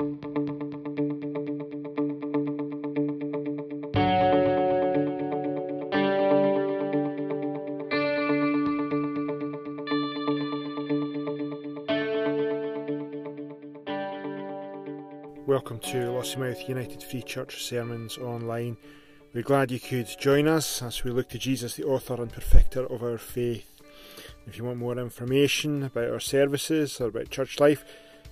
Welcome 0.00 0.20
to 15.80 15.98
Lossiemouth 16.08 16.66
United 16.66 17.02
Free 17.02 17.20
Church 17.20 17.62
Sermons 17.62 18.16
Online. 18.16 18.78
We're 19.34 19.42
glad 19.42 19.70
you 19.70 19.78
could 19.78 20.08
join 20.18 20.48
us 20.48 20.80
as 20.80 21.04
we 21.04 21.10
look 21.10 21.28
to 21.28 21.38
Jesus, 21.38 21.74
the 21.74 21.84
author 21.84 22.14
and 22.14 22.32
perfecter 22.32 22.86
of 22.86 23.02
our 23.02 23.18
faith. 23.18 23.66
If 24.46 24.56
you 24.56 24.64
want 24.64 24.78
more 24.78 24.98
information 24.98 25.82
about 25.82 26.08
our 26.08 26.20
services 26.20 27.02
or 27.02 27.08
about 27.08 27.28
church 27.28 27.60
life, 27.60 27.84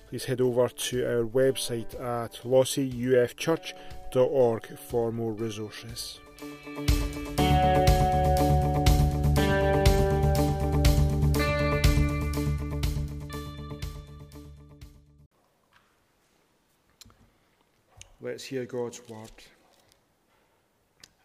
please 0.09 0.25
head 0.25 0.41
over 0.41 0.67
to 0.67 1.05
our 1.05 1.23
website 1.23 1.93
at 2.01 2.41
lossieufchurch.org 2.43 4.79
for 4.79 5.11
more 5.11 5.33
resources. 5.33 6.19
Let's 18.19 18.45
hear 18.45 18.65
God's 18.65 19.07
word. 19.07 19.29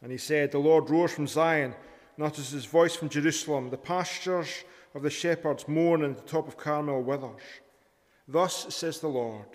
And 0.02 0.12
he 0.12 0.18
said, 0.18 0.52
The 0.52 0.58
Lord 0.58 0.90
rose 0.90 1.12
from 1.12 1.26
Zion, 1.26 1.74
not 2.18 2.38
as 2.38 2.50
his 2.50 2.66
voice 2.66 2.94
from 2.94 3.08
Jerusalem. 3.08 3.70
The 3.70 3.78
pastures 3.78 4.64
of 4.94 5.00
the 5.02 5.08
shepherds 5.08 5.66
mourn, 5.66 6.04
and 6.04 6.14
the 6.14 6.20
top 6.20 6.46
of 6.46 6.58
Carmel 6.58 7.02
withers. 7.02 7.40
Thus 8.26 8.74
says 8.74 9.00
the 9.00 9.08
Lord 9.08 9.46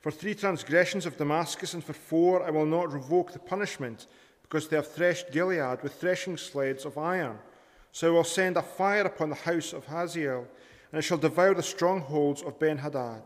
For 0.00 0.10
three 0.10 0.34
transgressions 0.34 1.06
of 1.06 1.16
Damascus, 1.16 1.74
and 1.74 1.84
for 1.84 1.92
four 1.92 2.44
I 2.46 2.50
will 2.50 2.66
not 2.66 2.92
revoke 2.92 3.32
the 3.32 3.38
punishment, 3.38 4.06
because 4.42 4.68
they 4.68 4.76
have 4.76 4.90
threshed 4.90 5.32
Gilead 5.32 5.82
with 5.82 5.94
threshing 5.94 6.36
sleds 6.36 6.84
of 6.84 6.98
iron. 6.98 7.38
So 7.92 8.08
I 8.08 8.10
will 8.10 8.24
send 8.24 8.56
a 8.56 8.62
fire 8.62 9.02
upon 9.02 9.30
the 9.30 9.36
house 9.36 9.72
of 9.72 9.86
Hazael, 9.86 10.46
and 10.90 10.98
it 10.98 11.02
shall 11.02 11.18
devour 11.18 11.54
the 11.54 11.62
strongholds 11.62 12.42
of 12.42 12.58
Ben 12.58 12.78
Hadad. 12.78 13.22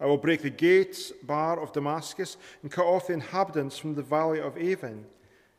I 0.00 0.06
will 0.06 0.18
break 0.18 0.42
the 0.42 0.50
gates 0.50 1.12
bar 1.22 1.60
of 1.60 1.72
Damascus 1.72 2.36
and 2.62 2.70
cut 2.70 2.84
off 2.84 3.06
the 3.06 3.14
inhabitants 3.14 3.78
from 3.78 3.94
the 3.94 4.02
valley 4.02 4.40
of 4.40 4.58
Aven. 4.58 5.06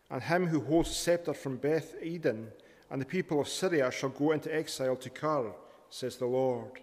And 0.09 0.21
him 0.21 0.47
who 0.47 0.59
holds 0.59 0.89
the 0.89 0.95
scepter 0.95 1.33
from 1.33 1.57
Beth 1.57 1.95
Eden 2.03 2.51
and 2.91 3.01
the 3.01 3.05
people 3.05 3.39
of 3.39 3.47
Syria 3.47 3.89
shall 3.91 4.09
go 4.09 4.31
into 4.31 4.53
exile 4.53 4.95
to 4.97 5.09
Kir, 5.09 5.51
says 5.89 6.17
the 6.17 6.25
Lord. 6.25 6.79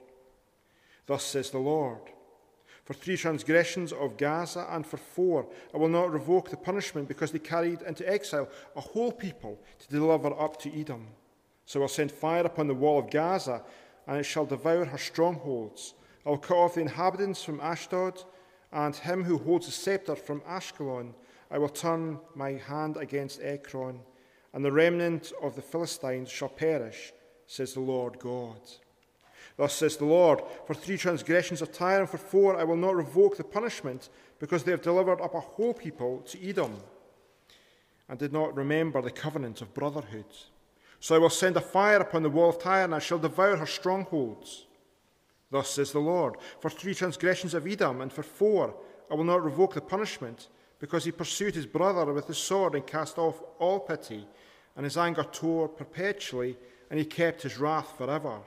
Thus 1.07 1.25
says 1.25 1.51
the 1.51 1.59
Lord 1.59 2.03
For 2.85 2.95
three 2.95 3.17
transgressions 3.17 3.93
of 3.93 4.17
Gaza 4.17 4.67
and 4.71 4.87
for 4.87 4.97
four, 4.97 5.47
I 5.75 5.79
will 5.79 5.89
not 5.89 6.13
revoke 6.13 6.51
the 6.51 6.57
punishment 6.57 7.09
because 7.09 7.33
they 7.33 7.39
carried 7.39 7.83
into 7.83 8.09
exile 8.09 8.49
a 8.77 8.81
whole 8.81 9.13
people 9.13 9.59
to 9.79 9.89
deliver 9.89 10.39
up 10.39 10.59
to 10.61 10.81
Edom. 10.81 11.07
So 11.67 11.81
I 11.81 11.83
will 11.83 11.89
send 11.89 12.13
fire 12.13 12.45
upon 12.45 12.67
the 12.67 12.75
wall 12.75 12.99
of 12.99 13.11
Gaza, 13.11 13.63
and 14.07 14.19
it 14.19 14.25
shall 14.25 14.47
devour 14.47 14.85
her 14.85 14.99
strongholds 14.99 15.95
I 16.25 16.31
will 16.31 16.39
cut 16.39 16.57
off 16.57 16.75
the 16.75 16.83
inhabitants 16.83 17.43
from 17.43 17.61
Ashdod, 17.61 18.23
and 18.73 18.95
him 18.95 19.25
who 19.25 19.39
holds 19.39 19.67
the 19.67 19.73
scepter 19.73 20.15
from 20.15 20.41
Ashkelon. 20.43 21.15
I 21.51 21.59
will 21.59 21.69
turn 21.69 22.19
my 22.35 22.53
hand 22.53 22.97
against 22.97 23.43
Ekron, 23.43 24.01
and 24.53 24.65
the 24.65 24.73
remnant 24.73 25.33
of 25.43 25.57
the 25.57 25.63
Philistines 25.63 26.31
shall 26.31 26.49
perish, 26.49 27.13
says 27.47 27.75
the 27.75 27.81
Lord 27.81 28.19
God. 28.19 28.61
Thus 29.63 29.75
says 29.75 29.97
the 29.97 30.05
Lord, 30.05 30.43
for 30.67 30.75
three 30.75 30.99
transgressions 30.99 31.63
of 31.63 31.71
Tyre 31.71 32.01
and 32.01 32.11
for 32.11 32.19
four 32.19 32.59
I 32.59 32.65
will 32.65 32.75
not 32.75 32.97
revoke 32.97 33.37
the 33.37 33.45
punishment, 33.45 34.09
because 34.41 34.65
they 34.65 34.73
have 34.73 34.83
delivered 34.83 35.21
up 35.21 35.35
a 35.35 35.39
whole 35.39 35.73
people 35.73 36.19
to 36.23 36.45
Edom, 36.45 36.79
and 38.09 38.19
did 38.19 38.33
not 38.33 38.57
remember 38.57 39.01
the 39.01 39.13
covenant 39.13 39.63
of 39.63 39.73
brotherhood. 39.73 40.25
So 40.99 41.15
I 41.15 41.19
will 41.19 41.31
send 41.31 41.57
a 41.57 41.61
fire 41.61 41.99
upon 41.99 42.25
the 42.25 42.29
wall 42.29 42.49
of 42.49 42.59
Tyre, 42.59 42.83
and 42.83 42.93
I 42.93 42.99
shall 42.99 43.21
devour 43.21 43.55
her 43.55 43.67
strongholds. 43.67 44.67
Thus 45.53 45.71
says 45.71 45.93
the 45.93 46.01
Lord 46.01 46.39
For 46.59 46.69
three 46.69 46.93
transgressions 46.93 47.55
of 47.55 47.65
Edom, 47.65 48.01
and 48.01 48.13
for 48.13 48.25
four, 48.25 48.75
I 49.13 49.15
will 49.15 49.23
not 49.23 49.45
revoke 49.45 49.75
the 49.75 49.81
punishment, 49.81 50.49
because 50.81 51.05
he 51.05 51.13
pursued 51.13 51.55
his 51.55 51.67
brother 51.67 52.13
with 52.13 52.27
the 52.27 52.35
sword 52.35 52.75
and 52.75 52.85
cast 52.85 53.17
off 53.17 53.41
all 53.61 53.79
pity, 53.79 54.27
and 54.75 54.83
his 54.83 54.97
anger 54.97 55.23
tore 55.23 55.69
perpetually, 55.69 56.59
and 56.91 56.99
he 56.99 57.05
kept 57.05 57.43
his 57.43 57.59
wrath 57.59 57.97
forever. 57.97 58.41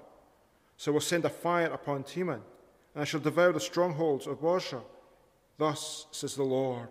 So 0.78 0.92
I 0.92 0.94
will 0.94 1.02
send 1.02 1.26
a 1.26 1.30
fire 1.30 1.68
upon 1.68 2.04
Teman, 2.04 2.42
and 2.94 3.02
I 3.02 3.04
shall 3.06 3.20
devour 3.20 3.54
the 3.54 3.60
strongholds 3.60 4.28
of 4.28 4.42
Bozrah. 4.42 4.84
Thus 5.58 6.08
says 6.12 6.36
the 6.36 6.44
Lord 6.44 6.90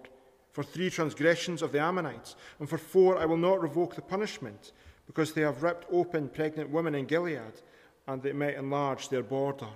For 0.53 0.62
three 0.62 0.91
transgressions 0.91 1.62
of 1.62 1.72
the 1.72 1.81
Ammonites, 1.81 2.37
and 2.59 2.69
for 2.69 2.78
four, 2.78 3.19
I 3.19 3.27
will 3.27 3.37
not 3.37 3.61
revoke 3.61 3.95
the 3.95 4.03
punishment, 4.03 4.72
because 5.06 5.33
they 5.33 5.43
have 5.43 5.62
ripped 5.62 5.87
open 5.93 6.28
pregnant 6.28 6.71
women 6.71 6.95
in 6.95 7.06
Gilead, 7.06 7.61
and 8.06 8.22
they 8.22 8.33
might 8.33 8.56
enlarge 8.56 9.09
their 9.09 9.22
border. 9.22 9.69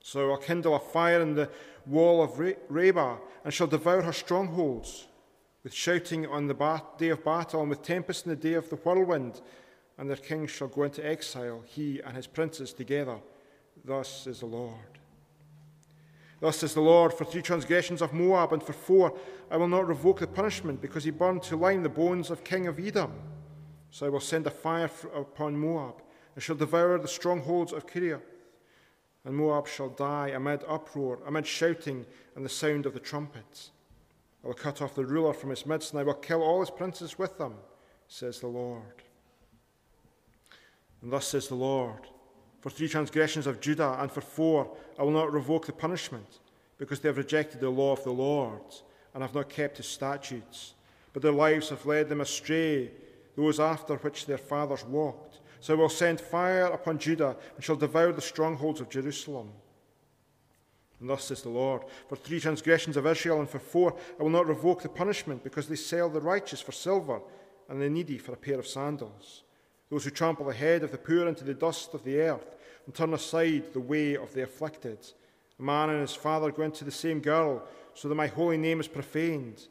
So 0.00 0.30
I'll 0.30 0.38
kindle 0.38 0.76
a 0.76 0.78
fire 0.78 1.20
in 1.20 1.34
the 1.34 1.50
wall 1.84 2.22
of 2.22 2.38
Rabbah 2.68 3.16
and 3.44 3.52
shall 3.52 3.66
devour 3.66 4.02
her 4.02 4.12
strongholds, 4.12 5.06
with 5.64 5.74
shouting 5.74 6.26
on 6.26 6.46
the 6.46 6.82
day 6.96 7.08
of 7.08 7.24
battle 7.24 7.60
and 7.60 7.70
with 7.70 7.82
tempest 7.82 8.24
in 8.24 8.30
the 8.30 8.36
day 8.36 8.54
of 8.54 8.70
the 8.70 8.76
whirlwind. 8.76 9.40
And 9.98 10.08
their 10.08 10.16
king 10.16 10.46
shall 10.46 10.68
go 10.68 10.82
into 10.82 11.06
exile, 11.06 11.62
he 11.64 12.00
and 12.00 12.16
his 12.16 12.26
princes 12.26 12.72
together. 12.72 13.18
Thus 13.84 14.26
is 14.26 14.40
the 14.40 14.46
Lord. 14.46 14.98
Thus 16.40 16.62
is 16.62 16.74
the 16.74 16.82
Lord, 16.82 17.14
for 17.14 17.24
three 17.24 17.40
transgressions 17.40 18.02
of 18.02 18.12
Moab, 18.12 18.52
and 18.52 18.62
for 18.62 18.74
four 18.74 19.16
I 19.50 19.56
will 19.56 19.68
not 19.68 19.88
revoke 19.88 20.20
the 20.20 20.26
punishment, 20.26 20.82
because 20.82 21.04
he 21.04 21.10
burned 21.10 21.42
to 21.44 21.56
lime 21.56 21.82
the 21.82 21.88
bones 21.88 22.30
of 22.30 22.44
king 22.44 22.66
of 22.66 22.78
Edom. 22.78 23.12
So 23.90 24.04
I 24.04 24.10
will 24.10 24.20
send 24.20 24.46
a 24.46 24.50
fire 24.50 24.90
upon 25.14 25.56
Moab, 25.56 26.02
and 26.34 26.42
shall 26.42 26.56
devour 26.56 26.98
the 26.98 27.08
strongholds 27.08 27.72
of 27.72 27.86
Kerioth 27.86 28.20
and 29.26 29.34
Moab 29.34 29.66
shall 29.66 29.88
die 29.88 30.28
amid 30.28 30.62
uproar, 30.68 31.18
amid 31.26 31.46
shouting 31.46 32.06
and 32.36 32.44
the 32.44 32.48
sound 32.48 32.86
of 32.86 32.94
the 32.94 33.00
trumpets. 33.00 33.72
I 34.42 34.46
will 34.46 34.54
cut 34.54 34.80
off 34.80 34.94
the 34.94 35.04
ruler 35.04 35.32
from 35.32 35.50
his 35.50 35.66
midst, 35.66 35.92
and 35.92 36.00
I 36.00 36.04
will 36.04 36.14
kill 36.14 36.42
all 36.42 36.60
his 36.60 36.70
princes 36.70 37.18
with 37.18 37.36
them, 37.36 37.54
says 38.06 38.38
the 38.38 38.46
Lord. 38.46 39.02
And 41.02 41.12
thus 41.12 41.26
says 41.26 41.48
the 41.48 41.54
Lord 41.54 42.08
For 42.60 42.70
three 42.70 42.88
transgressions 42.88 43.46
of 43.46 43.60
Judah, 43.60 43.96
and 44.00 44.10
for 44.10 44.20
four, 44.20 44.76
I 44.98 45.02
will 45.02 45.10
not 45.10 45.32
revoke 45.32 45.66
the 45.66 45.72
punishment, 45.72 46.40
because 46.78 47.00
they 47.00 47.08
have 47.08 47.18
rejected 47.18 47.60
the 47.60 47.70
law 47.70 47.92
of 47.92 48.04
the 48.04 48.12
Lord, 48.12 48.62
and 49.14 49.22
have 49.22 49.34
not 49.34 49.48
kept 49.48 49.78
his 49.78 49.86
statutes. 49.86 50.74
But 51.12 51.22
their 51.22 51.32
lives 51.32 51.70
have 51.70 51.86
led 51.86 52.08
them 52.08 52.20
astray, 52.20 52.90
those 53.36 53.60
after 53.60 53.96
which 53.96 54.26
their 54.26 54.38
fathers 54.38 54.84
walked. 54.84 55.38
So 55.60 55.74
I 55.74 55.76
will 55.78 55.88
send 55.88 56.20
fire 56.20 56.66
upon 56.66 56.98
Judah 56.98 57.36
and 57.54 57.64
shall 57.64 57.76
devour 57.76 58.12
the 58.12 58.20
strongholds 58.20 58.80
of 58.80 58.90
Jerusalem. 58.90 59.50
And 61.00 61.10
thus 61.10 61.24
says 61.24 61.42
the 61.42 61.48
Lord 61.48 61.82
For 62.08 62.16
three 62.16 62.40
transgressions 62.40 62.96
of 62.96 63.06
Israel 63.06 63.40
and 63.40 63.48
for 63.48 63.58
four 63.58 63.96
I 64.18 64.22
will 64.22 64.30
not 64.30 64.46
revoke 64.46 64.82
the 64.82 64.88
punishment, 64.88 65.42
because 65.44 65.68
they 65.68 65.76
sell 65.76 66.08
the 66.08 66.20
righteous 66.20 66.60
for 66.60 66.72
silver 66.72 67.20
and 67.68 67.80
the 67.80 67.90
needy 67.90 68.18
for 68.18 68.32
a 68.32 68.36
pair 68.36 68.58
of 68.58 68.66
sandals. 68.66 69.42
Those 69.90 70.04
who 70.04 70.10
trample 70.10 70.46
the 70.46 70.54
head 70.54 70.82
of 70.82 70.90
the 70.90 70.98
poor 70.98 71.28
into 71.28 71.44
the 71.44 71.54
dust 71.54 71.94
of 71.94 72.04
the 72.04 72.20
earth 72.20 72.56
and 72.84 72.94
turn 72.94 73.14
aside 73.14 73.72
the 73.72 73.80
way 73.80 74.16
of 74.16 74.32
the 74.34 74.42
afflicted. 74.42 74.98
A 75.58 75.62
man 75.62 75.90
and 75.90 76.00
his 76.00 76.14
father 76.14 76.50
go 76.50 76.62
into 76.62 76.84
the 76.84 76.90
same 76.90 77.20
girl, 77.20 77.62
so 77.94 78.08
that 78.08 78.14
my 78.14 78.26
holy 78.26 78.58
name 78.58 78.80
is 78.80 78.88
profaned. 78.88 79.68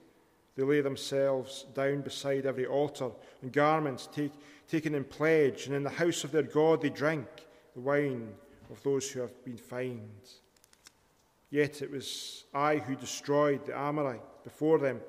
They 0.55 0.63
lay 0.63 0.81
themselves 0.81 1.65
down 1.75 2.01
beside 2.01 2.45
every 2.45 2.65
altar, 2.65 3.11
and 3.41 3.51
garments 3.51 4.07
take 4.11 4.31
taken 4.67 4.95
in 4.95 5.03
pledge, 5.03 5.67
and 5.67 5.75
in 5.75 5.83
the 5.83 5.89
house 5.89 6.23
of 6.23 6.31
their 6.31 6.43
God 6.43 6.81
they 6.81 6.89
drink 6.89 7.27
the 7.73 7.81
wine 7.81 8.29
of 8.71 8.81
those 8.83 9.09
who 9.09 9.21
have 9.21 9.45
been 9.45 9.57
fined. 9.57 10.29
Yet 11.49 11.81
it 11.81 11.91
was 11.91 12.45
I 12.53 12.77
who 12.77 12.95
destroyed 12.95 13.65
the 13.65 13.77
Amorite 13.77 14.43
before 14.43 14.79
them, 14.79 15.01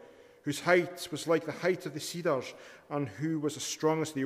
whose 0.43 0.61
height 0.61 1.09
was 1.11 1.27
like 1.27 1.47
the 1.47 1.53
height 1.53 1.87
of 1.87 1.95
the 1.95 2.01
cedars, 2.01 2.53
and 2.91 3.09
who 3.09 3.41
was 3.41 3.57
as 3.57 3.63
strong 3.63 4.03
as 4.03 4.13
the 4.13 4.25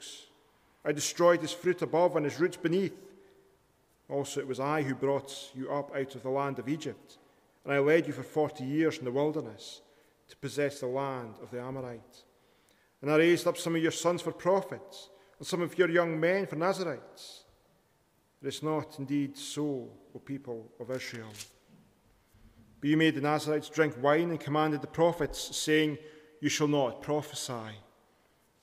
oaks. 0.00 0.26
I 0.84 0.92
destroyed 0.92 1.40
his 1.40 1.52
fruit 1.52 1.82
above 1.82 2.16
and 2.16 2.24
his 2.24 2.40
roots 2.40 2.56
beneath. 2.56 2.96
Also, 4.08 4.40
it 4.40 4.48
was 4.48 4.58
I 4.58 4.82
who 4.82 4.94
brought 4.94 5.50
you 5.54 5.70
up 5.70 5.94
out 5.94 6.14
of 6.14 6.22
the 6.22 6.30
land 6.30 6.58
of 6.58 6.68
Egypt, 6.68 7.18
and 7.64 7.72
I 7.72 7.78
led 7.78 8.06
you 8.06 8.12
for 8.12 8.22
forty 8.22 8.64
years 8.64 8.98
in 8.98 9.04
the 9.04 9.12
wilderness 9.12 9.82
to 10.28 10.36
possess 10.36 10.80
the 10.80 10.86
land 10.86 11.34
of 11.42 11.50
the 11.50 11.60
Amorites. 11.60 12.24
And 13.02 13.10
I 13.10 13.16
raised 13.16 13.46
up 13.46 13.56
some 13.56 13.76
of 13.76 13.82
your 13.82 13.92
sons 13.92 14.22
for 14.22 14.32
prophets, 14.32 15.10
and 15.38 15.46
some 15.46 15.62
of 15.62 15.78
your 15.78 15.90
young 15.90 16.18
men 16.18 16.46
for 16.46 16.56
Nazarites. 16.56 17.44
It 18.42 18.48
is 18.48 18.62
not 18.62 18.98
indeed 18.98 19.36
so, 19.36 19.88
O 20.14 20.18
people 20.18 20.66
of 20.80 20.90
Israel. 20.90 21.28
But 22.80 22.90
you 22.90 22.96
made 22.96 23.14
the 23.14 23.20
Nazarites 23.20 23.68
drink 23.68 23.94
wine 24.00 24.30
and 24.30 24.40
commanded 24.40 24.80
the 24.80 24.86
prophets, 24.86 25.56
saying, 25.56 25.98
You 26.40 26.48
shall 26.48 26.68
not 26.68 27.02
prophesy. 27.02 27.76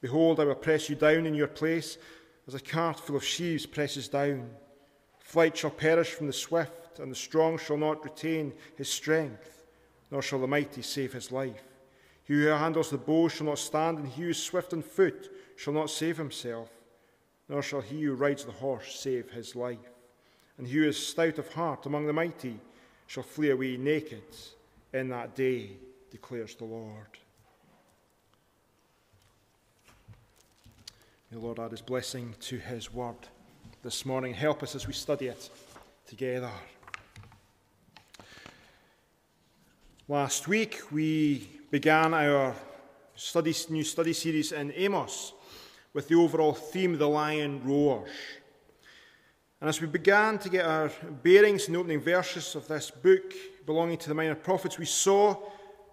Behold, 0.02 0.40
I 0.40 0.46
will 0.46 0.56
press 0.56 0.90
you 0.90 0.96
down 0.96 1.26
in 1.26 1.34
your 1.34 1.48
place 1.48 1.98
as 2.48 2.54
a 2.54 2.60
cart 2.60 3.00
full 3.00 3.16
of 3.16 3.24
sheaves 3.24 3.66
presses 3.66 4.08
down. 4.08 4.50
Flight 5.20 5.58
shall 5.58 5.72
perish 5.72 6.12
from 6.12 6.28
the 6.28 6.34
swift, 6.34 7.00
and 7.00 7.12
the 7.12 7.16
strong 7.16 7.58
shall 7.58 7.78
not 7.78 8.04
retain 8.04 8.54
his 8.76 8.90
strength, 8.90 9.66
nor 10.10 10.22
shall 10.22 10.40
the 10.40 10.48
mighty 10.48 10.82
save 10.82 11.14
his 11.14 11.32
life. 11.32 11.64
He 12.24 12.34
who 12.34 12.48
handles 12.48 12.90
the 12.90 12.98
bow 12.98 13.28
shall 13.28 13.48
not 13.48 13.60
stand, 13.60 14.00
and 14.00 14.08
he 14.08 14.24
who 14.24 14.30
is 14.30 14.42
swift 14.42 14.74
on 14.74 14.82
foot 14.82 15.32
shall 15.56 15.74
not 15.74 15.90
save 15.90 16.18
himself, 16.18 16.70
nor 17.50 17.62
shall 17.62 17.82
he 17.82 18.04
who 18.04 18.14
rides 18.14 18.46
the 18.46 18.52
horse 18.52 19.00
save 19.00 19.32
his 19.32 19.56
life. 19.56 19.78
And 20.58 20.68
he 20.68 20.78
who 20.78 20.88
is 20.88 20.98
stout 20.98 21.38
of 21.38 21.54
heart 21.54 21.86
among 21.86 22.08
the 22.08 22.14
mighty 22.14 22.60
shall 23.08 23.24
flee 23.24 23.50
away 23.50 23.78
naked 23.78 24.24
in 24.94 25.10
that 25.10 25.36
day, 25.36 25.72
declares 26.12 26.56
the 26.56 26.66
Lord. 26.66 27.18
May 31.30 31.40
the 31.40 31.44
Lord 31.44 31.60
add 31.60 31.72
his 31.72 31.82
blessing 31.82 32.34
to 32.40 32.58
his 32.58 32.94
word 32.94 33.18
this 33.84 34.06
morning. 34.06 34.34
Help 34.34 34.64
us 34.64 34.76
as 34.76 34.88
we 34.88 34.94
study 34.94 35.28
it 35.28 35.50
together. 36.08 36.50
Last 40.08 40.48
week 40.48 40.80
we 40.90 41.50
began 41.70 42.14
our 42.14 42.56
study, 43.16 43.54
new 43.70 43.84
study 43.84 44.14
series 44.14 44.54
in 44.54 44.72
Amos 44.74 45.34
with 45.92 46.08
the 46.08 46.16
overall 46.16 46.54
theme 46.54 46.98
The 46.98 47.10
Lion 47.10 47.62
Roars. 47.66 48.10
And 49.60 49.68
as 49.68 49.82
we 49.82 49.88
began 49.88 50.40
to 50.40 50.50
get 50.50 50.66
our 50.66 50.90
bearings 51.24 51.68
in 51.68 51.74
the 51.74 51.80
opening 51.80 52.00
verses 52.00 52.56
of 52.56 52.70
this 52.70 52.90
book 52.90 53.34
belonging 53.66 53.98
to 53.98 54.08
the 54.08 54.16
minor 54.16 54.36
prophets, 54.36 54.80
we 54.80 54.86
saw 54.86 55.36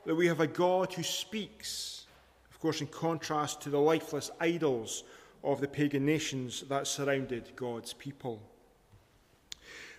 that 0.07 0.15
we 0.15 0.29
have 0.29 0.39
a 0.39 0.47
God 0.47 0.93
who 0.93 1.03
speaks, 1.03 2.07
of 2.53 2.61
course, 2.61 2.81
in 2.81 2.87
contrast 2.87 3.63
to 3.63 3.71
the 3.71 3.81
lifeless 3.81 4.31
idols 4.39 5.03
of 5.44 5.61
the 5.61 5.69
pagan 5.69 6.06
nations 6.06 6.64
that 6.69 6.87
surrounded 6.87 7.50
God's 7.55 7.93
people. 7.93 8.43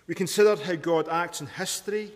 We 0.06 0.14
considered 0.14 0.60
how 0.60 0.74
God 0.74 1.08
acts 1.08 1.40
in 1.40 1.46
history 1.46 2.12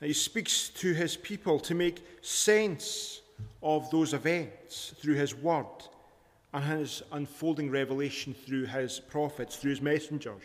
he 0.00 0.12
speaks 0.12 0.68
to 0.68 0.92
his 0.92 1.16
people 1.16 1.58
to 1.60 1.74
make 1.74 2.04
sense 2.20 3.22
of 3.62 3.90
those 3.90 4.12
events 4.12 4.94
through 4.98 5.14
his 5.14 5.34
word 5.34 5.66
and 6.52 6.64
his 6.64 7.02
unfolding 7.12 7.70
revelation 7.70 8.34
through 8.34 8.66
his 8.66 9.00
prophets, 9.00 9.56
through 9.56 9.70
his 9.70 9.80
messengers. 9.80 10.42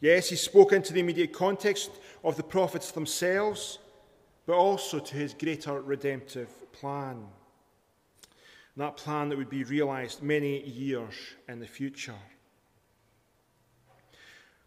Yes, 0.00 0.28
he 0.28 0.36
spoke 0.36 0.72
into 0.72 0.92
the 0.92 1.00
immediate 1.00 1.32
context 1.32 1.90
of 2.22 2.36
the 2.36 2.42
prophets 2.42 2.92
themselves, 2.92 3.78
but 4.46 4.54
also 4.54 4.98
to 5.00 5.14
his 5.14 5.34
greater 5.34 5.80
redemptive 5.80 6.48
plan. 6.72 7.26
That 8.76 8.96
plan 8.96 9.30
that 9.30 9.38
would 9.38 9.48
be 9.48 9.64
realized 9.64 10.22
many 10.22 10.60
years 10.62 11.14
in 11.48 11.60
the 11.60 11.66
future. 11.66 12.14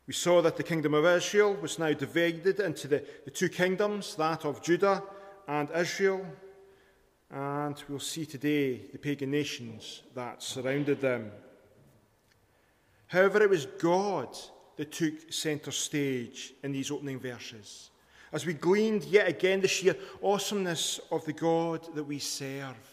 We 0.08 0.14
saw 0.14 0.42
that 0.42 0.58
the 0.58 0.64
kingdom 0.64 0.96
of 0.96 1.06
Israel 1.06 1.54
was 1.54 1.78
now 1.78 1.94
divided 1.94 2.60
into 2.60 2.88
the, 2.88 3.06
the 3.26 3.32
two 3.32 3.50
kingdoms, 3.50 4.16
that 4.16 4.44
of 4.44 4.64
Judah 4.64 5.04
and 5.48 5.70
Israel. 5.76 6.26
And 7.30 7.82
we'll 7.88 8.00
see 8.00 8.26
today 8.26 8.82
the 8.92 8.98
pagan 8.98 9.30
nations 9.30 10.02
that 10.16 10.42
surrounded 10.42 11.00
them. 11.00 11.32
However, 13.06 13.44
it 13.44 13.50
was 13.52 13.68
God 13.68 14.36
that 14.78 14.92
took 14.92 15.32
centre 15.32 15.72
stage 15.72 16.54
in 16.64 16.72
these 16.72 16.90
opening 16.90 17.20
verses. 17.20 17.92
As 18.32 18.48
we 18.48 18.54
gleaned 18.54 19.04
yet 19.04 19.28
again 19.28 19.62
the 19.62 19.68
sheer 19.68 19.96
awesomeness 20.24 21.00
of 21.12 21.24
the 21.26 21.34
God 21.34 21.88
that 21.94 22.04
we 22.04 22.18
serve. 22.18 22.89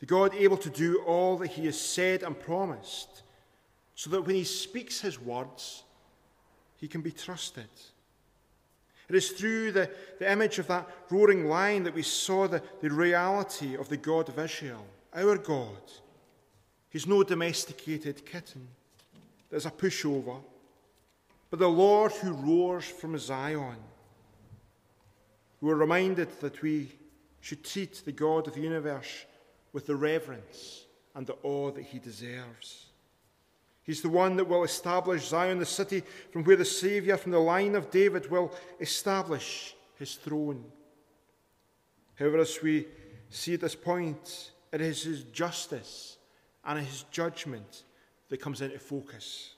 The 0.00 0.06
God 0.06 0.34
able 0.34 0.58
to 0.58 0.70
do 0.70 1.02
all 1.06 1.38
that 1.38 1.48
he 1.52 1.66
has 1.66 1.80
said 1.80 2.22
and 2.22 2.38
promised 2.38 3.22
so 3.94 4.10
that 4.10 4.22
when 4.22 4.34
he 4.34 4.44
speaks 4.44 5.00
his 5.00 5.20
words, 5.20 5.84
he 6.76 6.86
can 6.86 7.00
be 7.00 7.10
trusted. 7.10 7.68
It 9.08 9.14
is 9.14 9.30
through 9.30 9.72
the, 9.72 9.90
the 10.18 10.30
image 10.30 10.58
of 10.58 10.66
that 10.66 10.88
roaring 11.10 11.48
lion 11.48 11.84
that 11.84 11.94
we 11.94 12.02
saw 12.02 12.46
the, 12.46 12.62
the 12.82 12.90
reality 12.90 13.76
of 13.76 13.88
the 13.88 13.96
God 13.96 14.28
of 14.28 14.38
Israel, 14.38 14.84
our 15.14 15.38
God. 15.38 15.80
He's 16.90 17.06
no 17.06 17.22
domesticated 17.22 18.26
kitten, 18.26 18.68
there's 19.48 19.66
a 19.66 19.70
pushover, 19.70 20.40
but 21.50 21.58
the 21.58 21.68
Lord 21.68 22.12
who 22.12 22.32
roars 22.32 22.84
from 22.84 23.16
Zion. 23.16 23.76
We 25.60 25.68
were 25.68 25.76
reminded 25.76 26.40
that 26.40 26.60
we 26.60 26.92
should 27.40 27.64
treat 27.64 28.02
the 28.04 28.12
God 28.12 28.48
of 28.48 28.54
the 28.54 28.60
universe 28.60 29.24
with 29.76 29.84
the 29.84 29.94
reverence 29.94 30.86
and 31.14 31.26
the 31.26 31.36
awe 31.42 31.70
that 31.70 31.84
he 31.84 31.98
deserves. 31.98 32.86
He's 33.82 34.00
the 34.00 34.08
one 34.08 34.36
that 34.36 34.48
will 34.48 34.64
establish 34.64 35.28
Zion, 35.28 35.58
the 35.58 35.66
city 35.66 36.02
from 36.30 36.44
where 36.44 36.56
the 36.56 36.64
Saviour 36.64 37.18
from 37.18 37.32
the 37.32 37.38
line 37.38 37.74
of 37.74 37.90
David 37.90 38.30
will 38.30 38.54
establish 38.80 39.74
his 39.98 40.14
throne. 40.14 40.64
However, 42.14 42.38
as 42.38 42.58
we 42.62 42.86
see 43.28 43.52
at 43.52 43.60
this 43.60 43.74
point, 43.74 44.52
it 44.72 44.80
is 44.80 45.02
his 45.02 45.24
justice 45.24 46.16
and 46.64 46.78
his 46.78 47.04
judgment 47.10 47.82
that 48.30 48.40
comes 48.40 48.62
into 48.62 48.78
focus. 48.78 49.56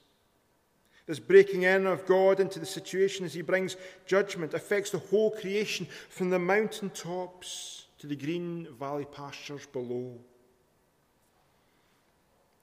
This 1.07 1.21
breaking 1.21 1.63
in 1.63 1.87
of 1.87 2.07
God 2.07 2.41
into 2.41 2.59
the 2.59 2.67
situation 2.67 3.25
as 3.25 3.35
he 3.35 3.43
brings 3.43 3.77
judgment 4.05 4.53
affects 4.53 4.91
the 4.91 4.99
whole 4.99 5.31
creation 5.31 5.87
from 6.09 6.31
the 6.31 6.41
mountain 6.41 6.91
tops 6.91 7.85
to 7.99 8.07
the 8.07 8.17
green 8.17 8.69
valley 8.79 9.07
pastures 9.11 9.67
below. 9.67 10.19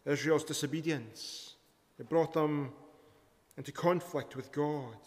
Israel's 0.06 0.44
disobedience 0.44 1.56
it 2.00 2.10
brought 2.10 2.34
them 2.34 2.72
into 3.58 3.72
conflict 3.72 4.36
with 4.36 4.52
God. 4.52 4.98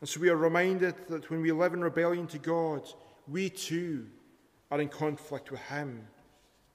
And 0.00 0.08
so 0.08 0.20
we 0.20 0.28
are 0.28 0.36
reminded 0.36 0.94
that 1.08 1.30
when 1.30 1.40
we 1.40 1.52
live 1.52 1.72
in 1.72 1.82
rebellion 1.82 2.26
to 2.28 2.38
God, 2.38 2.86
we 3.26 3.48
too 3.48 4.06
are 4.70 4.80
in 4.80 4.88
conflict 4.88 5.50
with 5.50 5.60
Him 5.60 6.06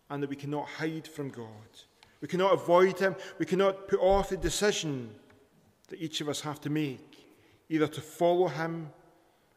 and 0.09 0.23
that 0.23 0.29
we 0.29 0.35
cannot 0.35 0.67
hide 0.67 1.07
from 1.07 1.29
God. 1.29 1.47
We 2.19 2.27
cannot 2.27 2.53
avoid 2.53 2.99
Him. 2.99 3.15
We 3.37 3.45
cannot 3.45 3.87
put 3.87 3.99
off 3.99 4.29
the 4.29 4.37
decision 4.37 5.13
that 5.89 6.01
each 6.01 6.21
of 6.21 6.29
us 6.29 6.41
have 6.41 6.59
to 6.61 6.69
make, 6.69 7.27
either 7.69 7.87
to 7.87 8.01
follow 8.01 8.47
Him 8.47 8.89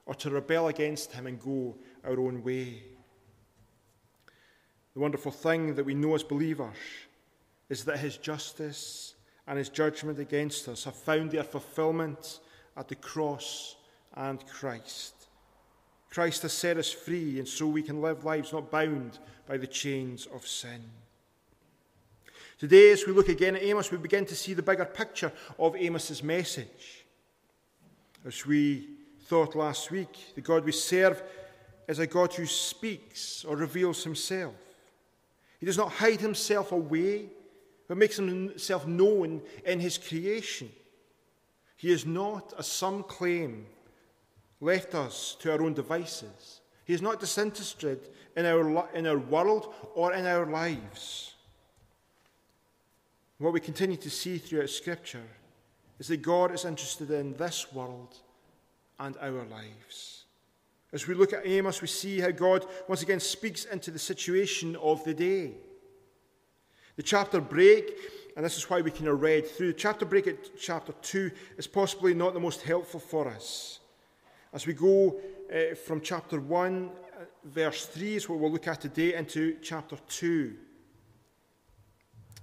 or 0.05 0.15
to 0.17 0.31
rebel 0.31 0.69
against 0.69 1.13
Him 1.13 1.27
and 1.27 1.41
go 1.41 1.75
our 2.05 2.19
own 2.19 2.43
way. 2.43 2.83
The 4.95 5.01
wonderful 5.01 5.33
thing 5.33 5.75
that 5.75 5.85
we 5.85 5.95
know 5.95 6.15
as 6.15 6.23
believers 6.23 6.77
is 7.69 7.85
that 7.85 7.99
His 7.99 8.17
justice 8.17 9.15
and 9.47 9.59
his 9.59 9.69
judgment 9.69 10.19
against 10.19 10.69
us 10.69 10.85
have 10.85 10.95
found 10.95 11.31
their 11.31 11.45
fulfillment 11.45 12.41
at 12.77 12.89
the 12.89 12.95
cross 12.95 13.77
and 14.15 14.47
Christ. 14.47 15.15
Christ 16.11 16.43
has 16.43 16.53
set 16.53 16.77
us 16.77 16.91
free, 16.91 17.39
and 17.39 17.49
so 17.49 17.67
we 17.67 17.83
can 17.83 18.01
live 18.01 18.25
lives 18.25 18.53
not 18.53 18.71
bound 18.71 19.19
by 19.47 19.57
the 19.57 19.67
chains 19.67 20.27
of 20.27 20.47
sin. 20.47 20.83
Today, 22.59 22.93
as 22.93 23.05
we 23.07 23.13
look 23.13 23.29
again 23.29 23.57
at 23.57 23.63
Amos, 23.63 23.91
we 23.91 23.99
begin 23.99 24.25
to 24.27 24.37
see 24.37 24.55
the 24.55 24.63
bigger 24.63 24.85
picture 24.85 25.33
of 25.59 25.75
Amos's 25.75 26.23
message. 26.23 27.05
As 28.25 28.47
we 28.47 28.89
thought 29.25 29.57
last 29.57 29.91
week, 29.91 30.35
the 30.35 30.41
God 30.41 30.65
we 30.65 30.73
serve 30.73 31.23
is 31.89 31.99
a 31.99 32.07
God 32.07 32.33
who 32.33 32.47
speaks 32.47 33.45
or 33.45 33.57
reveals 33.57 34.05
himself. 34.05 34.55
He 35.61 35.67
does 35.67 35.79
not 35.79 35.93
hide 35.93 36.21
himself 36.21 36.73
away 36.73 37.31
but 37.89 37.97
makes 37.97 38.17
himself 38.17 38.87
known 38.87 39.43
in 39.65 39.81
his 39.81 39.99
creation. 39.99 40.71
He 41.77 41.91
is 41.91 42.07
not, 42.07 42.55
as 42.59 42.67
some 42.67 43.03
claim, 43.03 43.67
left 44.61 44.95
us 44.95 45.37
to 45.41 45.53
our 45.53 45.63
own 45.63 45.75
devices. 45.75 46.61
He 46.85 46.95
is 46.95 47.03
not 47.03 47.21
disinterested 47.21 48.09
in 48.37 48.47
our, 48.47 48.89
in 48.95 49.07
our 49.07 49.19
world 49.19 49.75
or 49.95 50.15
in 50.15 50.27
our 50.27 50.47
lives. 50.47 51.35
What 53.39 53.53
we 53.53 53.61
continue 53.61 53.97
to 53.99 54.11
see 54.11 54.39
throughout 54.39 54.71
Scripture 54.71 55.27
is 55.99 56.09
that 56.09 56.23
God 56.23 56.55
is 56.55 56.65
interested 56.65 57.11
in 57.11 57.37
this 57.37 57.73
world 57.73 58.17
and 58.99 59.17
our 59.21 59.45
lives. 59.45 60.24
As 60.95 61.09
we 61.09 61.15
look 61.15 61.33
at 61.33 61.45
Amos, 61.45 61.83
we 61.83 61.89
see 61.89 62.21
how 62.21 62.31
God 62.31 62.65
once 62.87 63.03
again 63.03 63.19
speaks 63.19 63.65
into 63.65 63.91
the 63.91 63.99
situation 63.99 64.77
of 64.77 65.03
the 65.03 65.13
day. 65.13 65.55
The 66.95 67.03
chapter 67.03 67.41
break, 67.41 67.91
and 68.37 68.45
this 68.45 68.57
is 68.57 68.71
why 68.71 68.81
we 68.81 68.93
can 68.93 69.09
read 69.09 69.45
through, 69.49 69.73
the 69.73 69.73
chapter 69.73 70.05
break 70.05 70.29
at 70.29 70.57
chapter 70.57 70.93
2 71.03 71.33
is 71.57 71.67
possibly 71.67 72.15
not 72.15 72.33
the 72.33 72.39
most 72.39 72.63
helpful 72.63 73.01
for 73.01 73.27
us. 73.27 73.81
As 74.53 74.69
we 74.69 74.73
go 74.73 75.21
uh, 75.53 75.75
from 75.75 76.01
chapter 76.01 76.39
1, 76.39 76.89
uh, 76.89 77.25
verse 77.43 77.87
3 77.87 78.15
is 78.15 78.29
what 78.29 78.39
we'll 78.39 78.53
look 78.53 78.69
at 78.69 78.83
today, 78.83 79.15
into 79.15 79.57
chapter 79.61 79.97
2. 80.09 80.55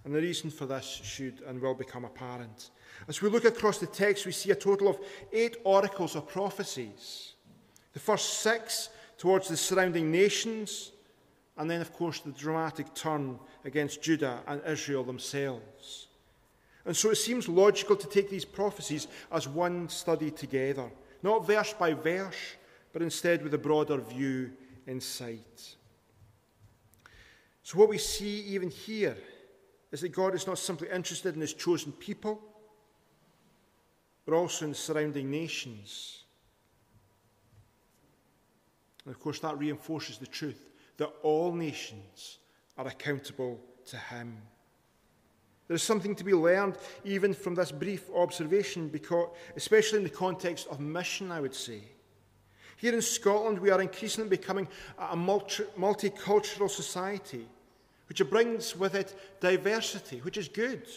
And 0.04 0.14
the 0.14 0.20
reason 0.20 0.52
for 0.52 0.66
this 0.66 1.00
should 1.06 1.42
and 1.48 1.62
will 1.62 1.74
become 1.74 2.04
apparent. 2.04 2.72
As 3.08 3.22
we 3.22 3.30
look 3.30 3.46
across 3.46 3.78
the 3.78 3.88
text, 3.88 4.26
we 4.26 4.34
see 4.34 4.52
a 4.52 4.56
total 4.56 4.90
of 4.90 5.00
eight 5.32 5.56
oracles 5.64 6.18
or 6.18 6.22
prophecies. 6.22 7.31
The 7.94 8.00
first 8.00 8.40
six 8.40 8.90
towards 9.18 9.48
the 9.48 9.58
surrounding 9.58 10.12
nations, 10.12 10.92
and 11.58 11.70
then, 11.70 11.82
of 11.82 11.94
course, 11.94 12.20
the 12.22 12.32
dramatic 12.32 12.94
turn 12.96 13.38
against 13.66 14.02
Judah 14.02 14.40
and 14.48 14.62
Israel 14.66 15.04
themselves. 15.04 16.08
And 16.86 16.98
so 16.98 17.12
it 17.12 17.16
seems 17.16 17.48
logical 17.48 17.96
to 17.96 18.08
take 18.08 18.30
these 18.30 18.46
prophecies 18.46 19.08
as 19.32 19.48
one 19.48 19.88
study 19.90 20.32
together, 20.32 20.90
not 21.22 21.46
verse 21.46 21.74
by 21.74 21.94
verse, 21.94 22.56
but 22.94 23.02
instead 23.02 23.44
with 23.44 23.54
a 23.54 23.60
broader 23.60 23.98
view 23.98 24.52
in 24.88 25.00
sight. 25.00 25.76
So, 27.64 27.78
what 27.78 27.90
we 27.90 28.00
see 28.00 28.42
even 28.48 28.70
here 28.70 29.16
is 29.92 30.02
that 30.02 30.10
God 30.10 30.34
is 30.34 30.48
not 30.48 30.58
simply 30.58 30.90
interested 30.90 31.36
in 31.36 31.42
his 31.42 31.54
chosen 31.54 31.92
people, 31.92 32.42
but 34.26 34.34
also 34.34 34.66
in 34.66 34.72
the 34.72 34.78
surrounding 34.78 35.30
nations. 35.30 36.21
And 39.06 39.14
of 39.14 39.20
course, 39.20 39.40
that 39.40 39.58
reinforces 39.58 40.18
the 40.18 40.28
truth 40.28 40.70
that 40.98 41.12
all 41.24 41.52
nations 41.52 42.38
are 42.78 42.88
accountable 42.88 43.60
to 43.88 43.98
him. 43.98 44.38
There's 45.68 45.84
something 45.84 46.16
to 46.16 46.24
be 46.24 46.34
learned 46.34 46.76
even 47.06 47.34
from 47.34 47.56
this 47.56 47.72
brief 47.72 48.10
observation, 48.14 48.90
because, 48.90 49.30
especially 49.56 50.00
in 50.00 50.04
the 50.04 50.10
context 50.10 50.68
of 50.70 50.80
mission, 50.80 51.32
I 51.32 51.40
would 51.40 51.56
say. 51.56 51.84
Here 52.76 52.94
in 52.94 53.02
Scotland, 53.02 53.60
we 53.60 53.70
are 53.70 53.82
increasingly 53.82 54.30
becoming 54.30 54.68
a 54.98 55.16
multi- 55.16 55.64
multicultural 55.78 56.70
society, 56.70 57.48
which 58.10 58.28
brings 58.30 58.76
with 58.76 58.96
it 58.96 59.16
diversity, 59.40 60.18
which 60.20 60.38
is 60.38 60.48
good. 60.48 60.88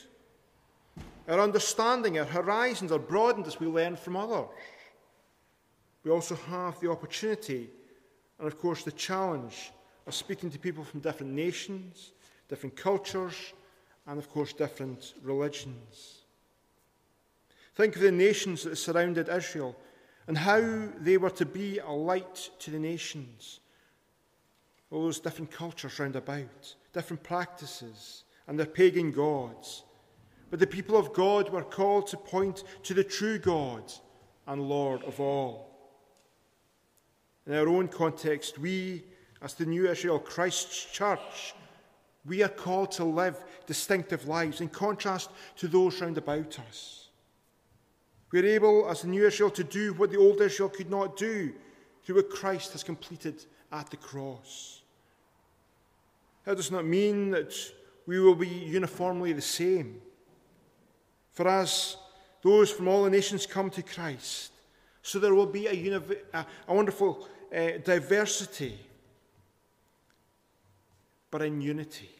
Our 1.28 1.40
understanding, 1.40 2.18
our 2.18 2.24
horizons 2.24 2.90
are 2.90 2.98
broadened 2.98 3.46
as 3.46 3.60
we 3.60 3.66
learn 3.66 3.96
from 3.96 4.16
others. 4.16 4.48
We 6.02 6.10
also 6.10 6.34
have 6.34 6.80
the 6.80 6.90
opportunity 6.90 7.70
and, 8.38 8.46
of 8.46 8.58
course, 8.58 8.82
the 8.82 8.92
challenge 8.92 9.72
of 10.06 10.14
speaking 10.14 10.50
to 10.50 10.58
people 10.58 10.84
from 10.84 11.00
different 11.00 11.32
nations, 11.32 12.12
different 12.48 12.76
cultures, 12.76 13.52
and, 14.06 14.18
of 14.18 14.28
course, 14.30 14.52
different 14.52 15.14
religions. 15.22 16.24
Think 17.74 17.96
of 17.96 18.02
the 18.02 18.12
nations 18.12 18.62
that 18.64 18.76
surrounded 18.76 19.28
Israel 19.28 19.76
and 20.26 20.38
how 20.38 20.88
they 21.00 21.16
were 21.16 21.30
to 21.30 21.46
be 21.46 21.78
a 21.78 21.90
light 21.90 22.50
to 22.60 22.70
the 22.70 22.78
nations. 22.78 23.60
All 24.90 25.04
those 25.04 25.20
different 25.20 25.50
cultures 25.50 25.98
round 25.98 26.16
about, 26.16 26.74
different 26.92 27.22
practices, 27.22 28.24
and 28.46 28.58
their 28.58 28.66
pagan 28.66 29.10
gods. 29.10 29.82
But 30.50 30.60
the 30.60 30.66
people 30.66 30.96
of 30.96 31.12
God 31.12 31.48
were 31.50 31.64
called 31.64 32.06
to 32.08 32.16
point 32.16 32.62
to 32.84 32.94
the 32.94 33.02
true 33.02 33.38
God 33.38 33.92
and 34.46 34.68
Lord 34.68 35.02
of 35.02 35.18
all. 35.18 35.73
In 37.46 37.54
our 37.54 37.68
own 37.68 37.88
context, 37.88 38.58
we, 38.58 39.04
as 39.42 39.54
the 39.54 39.66
New 39.66 39.88
Israel 39.88 40.18
Christ's 40.18 40.86
Church, 40.86 41.54
we 42.24 42.42
are 42.42 42.48
called 42.48 42.90
to 42.92 43.04
live 43.04 43.44
distinctive 43.66 44.26
lives 44.26 44.60
in 44.60 44.68
contrast 44.68 45.30
to 45.56 45.68
those 45.68 46.00
round 46.00 46.16
about 46.16 46.58
us. 46.60 47.08
We 48.32 48.40
are 48.40 48.46
able, 48.46 48.88
as 48.90 49.02
the 49.02 49.08
new 49.08 49.26
Israel, 49.26 49.50
to 49.50 49.64
do 49.64 49.92
what 49.94 50.10
the 50.10 50.18
old 50.18 50.40
Israel 50.40 50.70
could 50.70 50.90
not 50.90 51.16
do 51.16 51.52
through 52.02 52.16
what 52.16 52.30
Christ 52.30 52.72
has 52.72 52.82
completed 52.82 53.44
at 53.70 53.90
the 53.90 53.96
cross. 53.96 54.80
That 56.44 56.56
does 56.56 56.70
not 56.70 56.84
mean 56.84 57.30
that 57.30 57.54
we 58.06 58.20
will 58.20 58.34
be 58.34 58.48
uniformly 58.48 59.32
the 59.32 59.42
same. 59.42 60.00
For 61.32 61.46
as 61.48 61.96
those 62.42 62.70
from 62.70 62.88
all 62.88 63.04
the 63.04 63.10
nations 63.10 63.46
come 63.46 63.70
to 63.70 63.82
Christ, 63.82 64.52
so 65.02 65.18
there 65.18 65.34
will 65.34 65.46
be 65.46 65.66
a, 65.66 65.72
univ- 65.72 66.18
a, 66.32 66.46
a 66.68 66.74
wonderful 66.74 67.28
uh, 67.54 67.78
diversity, 67.84 68.78
but 71.30 71.42
in 71.42 71.60
unity. 71.60 72.10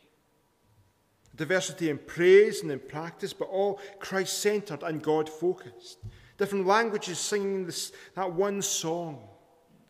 Diversity 1.36 1.90
in 1.90 1.98
praise 1.98 2.62
and 2.62 2.70
in 2.70 2.78
practice, 2.78 3.32
but 3.32 3.48
all 3.48 3.80
Christ 3.98 4.38
centered 4.38 4.82
and 4.84 5.02
God 5.02 5.28
focused. 5.28 5.98
Different 6.38 6.66
languages 6.66 7.18
singing 7.18 7.66
this, 7.66 7.92
that 8.14 8.32
one 8.32 8.62
song, 8.62 9.18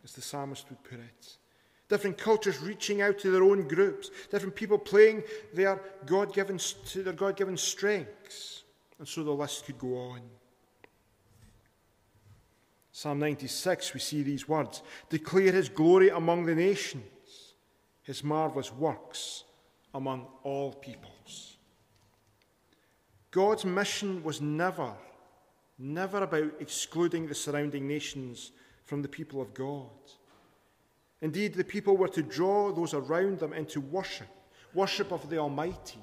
as 0.03 0.13
the 0.13 0.21
psalmist 0.21 0.67
would 0.69 0.83
put 0.83 0.99
it. 0.99 1.37
Different 1.87 2.17
cultures 2.17 2.59
reaching 2.61 3.01
out 3.01 3.19
to 3.19 3.29
their 3.29 3.43
own 3.43 3.67
groups. 3.67 4.09
Different 4.31 4.55
people 4.55 4.77
playing 4.77 5.23
their 5.53 5.79
God 6.05 6.33
given, 6.33 6.57
to 6.57 7.03
their 7.03 7.13
God 7.13 7.37
given 7.37 7.57
strengths. 7.57 8.63
And 8.97 9.07
so 9.07 9.23
the 9.23 9.31
list 9.31 9.65
could 9.65 9.77
go 9.77 9.95
on. 9.97 10.21
Psalm 12.97 13.19
96, 13.19 13.93
we 13.93 13.99
see 13.99 14.23
these 14.23 14.47
words 14.47 14.81
Declare 15.09 15.51
his 15.51 15.67
glory 15.67 16.07
among 16.07 16.45
the 16.45 16.55
nations, 16.55 17.03
his 18.03 18.23
marvelous 18.23 18.71
works 18.71 19.43
among 19.93 20.27
all 20.43 20.71
peoples. 20.71 21.57
God's 23.31 23.65
mission 23.65 24.23
was 24.23 24.39
never, 24.39 24.93
never 25.77 26.23
about 26.23 26.53
excluding 26.61 27.27
the 27.27 27.35
surrounding 27.35 27.85
nations 27.85 28.53
from 28.85 29.01
the 29.01 29.09
people 29.09 29.41
of 29.41 29.53
God. 29.53 29.89
Indeed, 31.19 31.53
the 31.53 31.65
people 31.65 31.97
were 31.97 32.07
to 32.07 32.23
draw 32.23 32.71
those 32.71 32.93
around 32.93 33.39
them 33.39 33.51
into 33.51 33.81
worship, 33.81 34.29
worship 34.73 35.11
of 35.11 35.29
the 35.29 35.37
Almighty. 35.37 35.99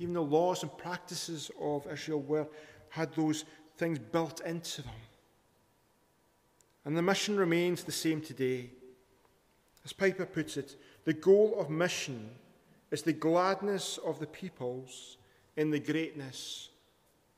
Even 0.00 0.14
the 0.14 0.22
laws 0.22 0.64
and 0.64 0.76
practices 0.76 1.52
of 1.60 1.86
Israel 1.86 2.22
were, 2.22 2.48
had 2.88 3.14
those 3.14 3.44
things 3.76 4.00
built 4.00 4.40
into 4.40 4.82
them. 4.82 4.90
And 6.88 6.96
the 6.96 7.02
mission 7.02 7.36
remains 7.36 7.84
the 7.84 7.92
same 7.92 8.22
today. 8.22 8.70
As 9.84 9.92
Piper 9.92 10.24
puts 10.24 10.56
it, 10.56 10.74
the 11.04 11.12
goal 11.12 11.54
of 11.58 11.68
mission 11.68 12.30
is 12.90 13.02
the 13.02 13.12
gladness 13.12 13.98
of 13.98 14.18
the 14.18 14.26
peoples 14.26 15.18
in 15.58 15.70
the 15.70 15.80
greatness 15.80 16.70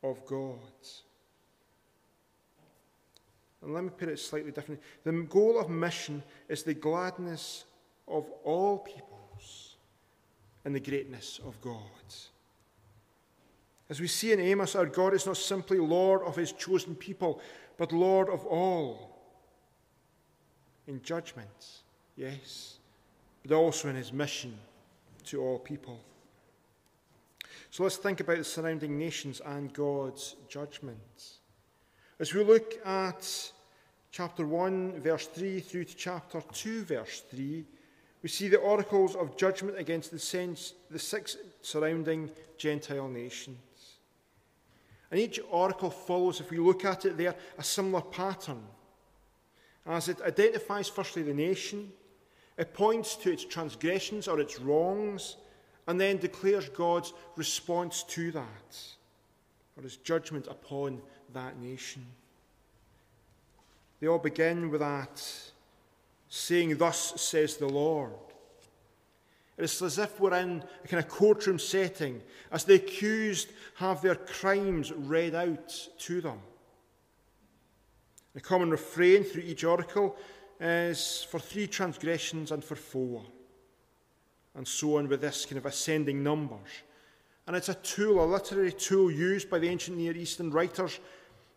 of 0.05 0.25
God. 0.25 0.61
And 3.61 3.75
let 3.75 3.83
me 3.83 3.91
put 3.91 4.09
it 4.09 4.21
slightly 4.21 4.53
differently. 4.53 4.87
The 5.03 5.11
goal 5.25 5.59
of 5.59 5.69
mission 5.69 6.23
is 6.49 6.63
the 6.63 6.75
gladness 6.75 7.65
of 8.07 8.31
all 8.45 8.79
peoples 8.79 9.75
in 10.65 10.75
the 10.75 10.79
greatness 10.79 11.41
of 11.45 11.61
God. 11.61 11.81
As 13.89 13.99
we 13.99 14.07
see 14.07 14.31
in 14.31 14.39
Amos, 14.39 14.77
our 14.77 14.87
God 14.87 15.13
is 15.13 15.27
not 15.27 15.37
simply 15.37 15.79
Lord 15.79 16.23
of 16.23 16.37
his 16.37 16.53
chosen 16.53 16.95
people, 16.95 17.41
but 17.77 17.91
Lord 17.91 18.29
of 18.29 18.47
all. 18.47 19.10
In 20.91 21.01
judgment, 21.05 21.83
yes, 22.17 22.79
but 23.47 23.55
also 23.55 23.89
in 23.89 23.95
his 23.95 24.13
mission 24.13 24.59
to 25.27 25.41
all 25.41 25.61
people. 25.61 26.01
So 27.71 27.85
let's 27.85 27.97
think 27.97 28.19
about 28.19 28.39
the 28.39 28.45
surrounding 28.45 28.99
nations 28.99 29.41
and 29.47 29.73
God's 29.73 30.35
judgment. 30.49 31.39
As 32.19 32.35
we 32.35 32.43
look 32.43 32.85
at 32.85 33.53
chapter 34.11 34.45
1, 34.45 35.01
verse 35.01 35.29
3, 35.29 35.61
through 35.61 35.85
to 35.85 35.95
chapter 35.95 36.43
2, 36.53 36.83
verse 36.83 37.23
3, 37.31 37.65
we 38.25 38.29
see 38.29 38.49
the 38.49 38.59
oracles 38.59 39.15
of 39.15 39.37
judgment 39.37 39.79
against 39.79 40.11
the, 40.11 40.19
sense, 40.19 40.75
the 40.91 40.99
six 40.99 41.37
surrounding 41.63 42.29
Gentile 42.59 43.09
nations. 43.09 43.99
And 45.13 45.21
each 45.21 45.39
oracle 45.53 45.91
follows, 45.91 46.41
if 46.41 46.51
we 46.51 46.59
look 46.59 46.85
at 46.85 47.05
it 47.05 47.17
there, 47.17 47.37
a 47.59 47.63
similar 47.63 48.03
pattern. 48.03 48.65
As 49.87 50.09
it 50.09 50.21
identifies 50.23 50.89
firstly 50.89 51.23
the 51.23 51.35
nation, 51.35 51.93
it 52.59 52.75
points 52.75 53.17
to 53.17 53.33
its 53.33 53.45
transgressions 53.45 54.29
or 54.29 54.41
its 54.41 54.61
wrongs, 54.61 55.37
and 55.87 56.01
then 56.01 56.19
declares 56.19 56.69
God's 56.69 57.13
response 57.37 58.03
to 58.05 58.31
that, 58.33 58.79
or 59.77 59.83
his 59.83 59.97
judgment 59.97 60.47
upon 60.47 61.01
that 61.33 61.59
nation. 61.59 62.05
They 64.01 64.07
all 64.07 64.19
begin 64.19 64.71
with 64.71 64.81
that 64.81 65.23
saying, 66.29 66.77
Thus 66.77 67.21
says 67.21 67.57
the 67.57 67.69
Lord. 67.69 68.13
It 69.59 69.65
is 69.65 69.83
as 69.83 69.99
if 69.99 70.19
we're 70.19 70.35
in 70.35 70.65
a 70.85 70.89
kind 70.89 71.03
of 71.03 71.11
courtroom 71.11 71.59
setting 71.59 72.23
as 72.51 72.65
the 72.65 72.77
accused 72.77 73.53
have 73.75 74.01
their 74.01 74.15
crimes 74.15 74.91
read 74.91 75.35
out 75.35 75.89
to 75.99 76.21
them. 76.23 76.41
The 78.35 78.41
common 78.41 78.71
refrain 78.71 79.25
through 79.25 79.43
each 79.43 79.65
oracle 79.65 80.17
is 80.61 81.27
for 81.31 81.41
three 81.41 81.67
transgressions 81.67 82.53
and 82.53 82.63
for 82.63 82.77
four. 82.77 83.25
And 84.55 84.67
so 84.67 84.99
on 84.99 85.09
with 85.09 85.21
this 85.21 85.47
kind 85.47 85.59
of 85.59 85.67
ascending 85.67 86.23
numbers. 86.23 86.69
And 87.47 87.57
it's 87.57 87.69
a 87.69 87.75
tool, 87.75 88.23
a 88.23 88.27
literary 88.27 88.73
tool 88.73 89.11
used 89.11 89.51
by 89.51 89.59
the 89.59 89.69
ancient 89.69 89.97
Near 89.97 90.17
Eastern 90.17 90.51
writers, 90.51 91.01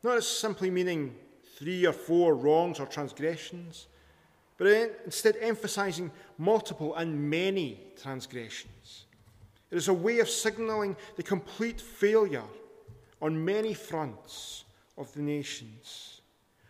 not 0.03 0.17
as 0.17 0.27
simply 0.27 0.71
meaning 0.71 1.15
three 1.57 1.85
or 1.85 1.93
four 1.93 2.35
wrongs 2.35 2.79
or 2.79 2.85
transgressions, 2.85 3.87
but 4.57 4.67
instead 5.05 5.35
emphasizing 5.39 6.11
multiple 6.37 6.95
and 6.95 7.29
many 7.29 7.79
transgressions. 8.01 9.05
It 9.69 9.77
is 9.77 9.87
a 9.87 9.93
way 9.93 10.19
of 10.19 10.29
signaling 10.29 10.95
the 11.15 11.23
complete 11.23 11.81
failure 11.81 12.43
on 13.21 13.43
many 13.43 13.73
fronts 13.73 14.65
of 14.97 15.13
the 15.13 15.21
nations. 15.21 16.21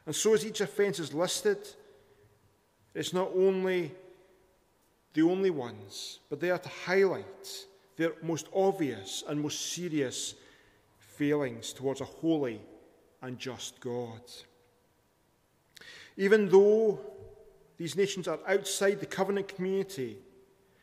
And 0.06 0.16
so, 0.16 0.34
as 0.34 0.46
each 0.46 0.62
offence 0.62 1.00
is 1.00 1.14
listed, 1.14 1.58
it's 2.94 3.14
not 3.14 3.32
only 3.36 3.92
the 5.14 5.22
only 5.22 5.50
ones, 5.50 6.20
but 6.30 6.40
they 6.40 6.50
are 6.50 6.58
to 6.58 6.70
highlight 6.70 7.66
their 7.96 8.14
most 8.22 8.48
obvious 8.54 9.24
and 9.28 9.40
most 9.40 9.74
serious 9.74 10.36
failings 11.00 11.74
towards 11.74 12.02
a 12.02 12.06
holy 12.06 12.60
and 13.22 13.38
just 13.38 13.80
God. 13.80 14.22
Even 16.18 16.50
though 16.50 17.00
these 17.78 17.96
nations 17.96 18.28
are 18.28 18.40
outside 18.48 19.00
the 19.00 19.06
covenant 19.06 19.48
community, 19.48 20.18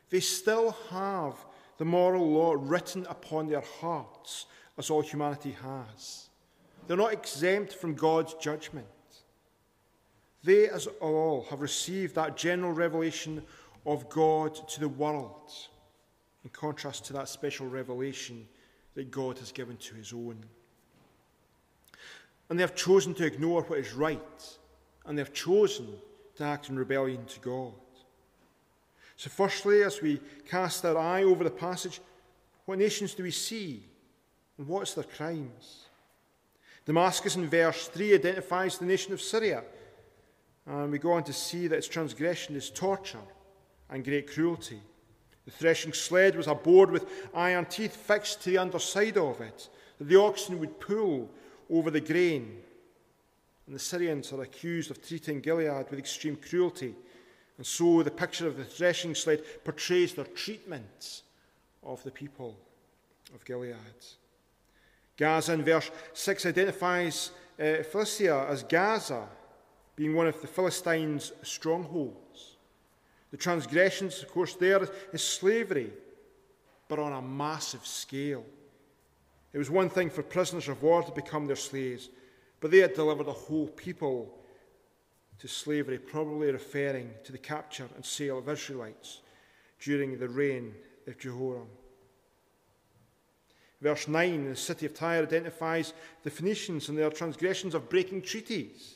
they 0.09 0.21
still 0.21 0.77
have 0.91 1.35
the 1.79 1.85
moral 1.85 2.31
law 2.31 2.55
written 2.59 3.07
upon 3.09 3.49
their 3.49 3.62
hearts, 3.81 4.47
as 4.77 4.91
all 4.91 5.03
humanity 5.03 5.57
has. 5.62 6.29
They're 6.87 6.97
not 6.97 7.12
exempt 7.12 7.75
from 7.75 7.95
God's 7.95 8.35
judgment. 8.35 8.87
They, 10.42 10.68
as 10.68 10.87
all, 11.00 11.47
have 11.50 11.61
received 11.61 12.14
that 12.14 12.37
general 12.37 12.73
revelation 12.73 13.42
of 13.87 14.09
God 14.09 14.54
to 14.68 14.80
the 14.80 14.88
world, 14.88 15.52
in 16.44 16.50
contrast 16.50 17.04
to 17.06 17.12
that 17.14 17.28
special 17.28 17.66
revelation 17.66 18.47
that 18.94 19.11
God 19.11 19.38
has 19.38 19.52
given 19.52 19.76
to 19.76 19.94
his 19.94 20.12
own. 20.12 20.37
And 22.49 22.59
they 22.59 22.62
have 22.62 22.75
chosen 22.75 23.14
to 23.14 23.26
ignore 23.26 23.62
what 23.62 23.78
is 23.78 23.92
right, 23.92 24.59
and 25.06 25.16
they 25.16 25.23
have 25.23 25.32
chosen 25.32 25.87
to 26.37 26.44
act 26.44 26.68
in 26.68 26.78
rebellion 26.78 27.25
to 27.26 27.40
God. 27.40 27.75
So, 29.16 29.28
firstly, 29.28 29.82
as 29.82 30.00
we 30.00 30.20
cast 30.49 30.85
our 30.85 30.97
eye 30.97 31.25
over 31.25 31.44
the 31.44 31.50
passage, 31.50 32.00
what 32.64 32.78
nations 32.78 33.14
do 33.14 33.23
we 33.23 33.30
see, 33.30 33.85
and 34.56 34.66
what's 34.66 34.94
their 34.94 35.04
crimes? 35.04 35.87
Damascus 36.87 37.37
in 37.37 37.49
verse 37.49 37.88
3 37.88 38.14
identifies 38.14 38.78
the 38.78 38.87
nation 38.87 39.12
of 39.12 39.20
Syria, 39.20 39.62
and 40.71 40.93
we 40.93 40.99
go 40.99 41.12
on 41.12 41.25
to 41.25 41.33
see 41.33 41.67
that 41.67 41.77
its 41.77 41.89
transgression 41.89 42.55
is 42.55 42.71
torture 42.71 43.19
and 43.91 44.05
great 44.05 44.33
cruelty. 44.33 44.81
The 45.45 45.50
threshing 45.50 45.93
sled 45.93 46.37
was 46.37 46.47
a 46.47 46.55
board 46.55 46.93
with 46.93 47.07
iron 47.35 47.67
teeth 47.67 47.97
fixed 47.97 48.43
to 48.43 48.50
the 48.50 48.59
underside 48.59 49.19
of 49.19 49.41
it, 49.41 49.69
that 49.99 50.09
the 50.09 50.21
oxen 50.21 50.61
would 50.61 50.79
pull 50.79 51.29
over 51.69 51.91
the 51.91 52.00
grain. 52.00 52.59
And 53.67 53.75
the 53.75 53.81
Syrians 53.81 54.33
are 54.33 54.43
accused 54.43 54.93
of 54.93 55.05
treating 55.05 55.41
Gilead 55.41 55.91
with 55.91 55.99
extreme 55.99 56.37
cruelty. 56.37 56.95
And 57.57 57.67
so 57.67 58.05
the 58.05 58.11
picture 58.12 58.47
of 58.47 58.57
the 58.57 58.65
threshing 58.65 59.17
sled 59.17 59.43
portrays 59.65 60.15
their 60.15 60.25
treatment 60.25 61.23
of 61.83 62.03
the 62.05 62.12
people 62.12 62.57
of 63.35 63.45
Gilead. 63.45 63.75
Gaza 65.17 65.53
in 65.53 65.65
verse 65.65 65.91
6 66.12 66.47
identifies 66.47 67.33
uh, 67.59 67.83
Philistia 67.83 68.47
as 68.49 68.62
Gaza, 68.62 69.27
being 70.00 70.14
one 70.14 70.26
of 70.26 70.40
the 70.40 70.47
Philistines' 70.47 71.30
strongholds. 71.42 72.57
The 73.33 73.37
transgressions, 73.37 74.23
of 74.23 74.30
course, 74.30 74.54
there 74.54 74.88
is 75.12 75.23
slavery, 75.23 75.92
but 76.88 76.99
on 76.99 77.12
a 77.12 77.21
massive 77.21 77.87
scale. 77.87 78.47
It 79.52 79.59
was 79.59 79.69
one 79.69 79.90
thing 79.90 80.09
for 80.09 80.23
prisoners 80.23 80.69
of 80.69 80.83
war 80.83 81.02
to 81.02 81.12
become 81.12 81.47
their 81.47 81.54
slaves, 81.54 82.09
but 82.61 82.71
they 82.71 82.78
had 82.78 82.95
delivered 82.95 83.28
a 83.28 83.33
whole 83.33 83.66
people 83.66 84.38
to 85.38 85.47
slavery, 85.47 85.99
probably 85.99 86.50
referring 86.50 87.11
to 87.25 87.33
the 87.33 87.37
capture 87.37 87.87
and 87.95 88.02
sale 88.02 88.38
of 88.38 88.49
Israelites 88.49 89.21
during 89.80 90.19
the 90.19 90.30
reign 90.30 90.75
of 91.09 91.19
Jehoram. 91.19 91.69
Verse 93.83 94.09
9 94.09 94.49
the 94.49 94.57
city 94.57 94.87
of 94.87 94.95
Tyre 94.95 95.25
identifies 95.25 95.92
the 96.23 96.30
Phoenicians 96.30 96.88
and 96.88 96.97
their 96.97 97.11
transgressions 97.11 97.75
of 97.75 97.90
breaking 97.90 98.23
treaties. 98.23 98.95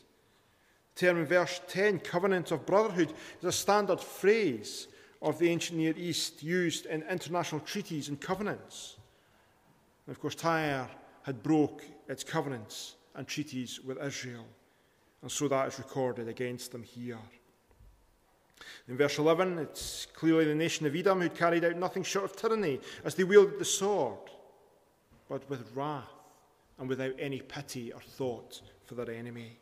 Term 0.96 1.18
in 1.18 1.26
verse 1.26 1.60
10, 1.68 2.00
covenant 2.00 2.52
of 2.52 2.66
brotherhood, 2.66 3.12
is 3.40 3.44
a 3.44 3.52
standard 3.52 4.00
phrase 4.00 4.86
of 5.20 5.38
the 5.38 5.48
ancient 5.48 5.78
Near 5.78 5.94
East 5.96 6.42
used 6.42 6.86
in 6.86 7.02
international 7.02 7.60
treaties 7.62 8.08
and 8.08 8.20
covenants. 8.20 8.96
And 10.06 10.14
of 10.14 10.20
course, 10.20 10.34
Tyre 10.34 10.88
had 11.22 11.42
broke 11.42 11.82
its 12.08 12.22
covenants 12.22 12.96
and 13.14 13.26
treaties 13.26 13.80
with 13.80 14.02
Israel, 14.02 14.44
and 15.22 15.30
so 15.30 15.48
that 15.48 15.68
is 15.68 15.78
recorded 15.78 16.28
against 16.28 16.72
them 16.72 16.82
here. 16.82 17.18
In 18.86 18.96
verse 18.96 19.18
11, 19.18 19.58
it's 19.58 20.06
clearly 20.14 20.44
the 20.44 20.54
nation 20.54 20.86
of 20.86 20.94
Edom 20.94 21.20
who 21.20 21.30
carried 21.30 21.64
out 21.64 21.76
nothing 21.76 22.02
short 22.02 22.26
of 22.26 22.36
tyranny 22.36 22.80
as 23.04 23.14
they 23.14 23.24
wielded 23.24 23.58
the 23.58 23.64
sword 23.64 24.18
but 25.28 25.48
with 25.48 25.74
wrath 25.74 26.04
and 26.78 26.88
without 26.88 27.14
any 27.18 27.40
pity 27.40 27.92
or 27.92 28.00
thought 28.00 28.60
for 28.84 28.94
their 28.94 29.10
enemy. 29.10 29.58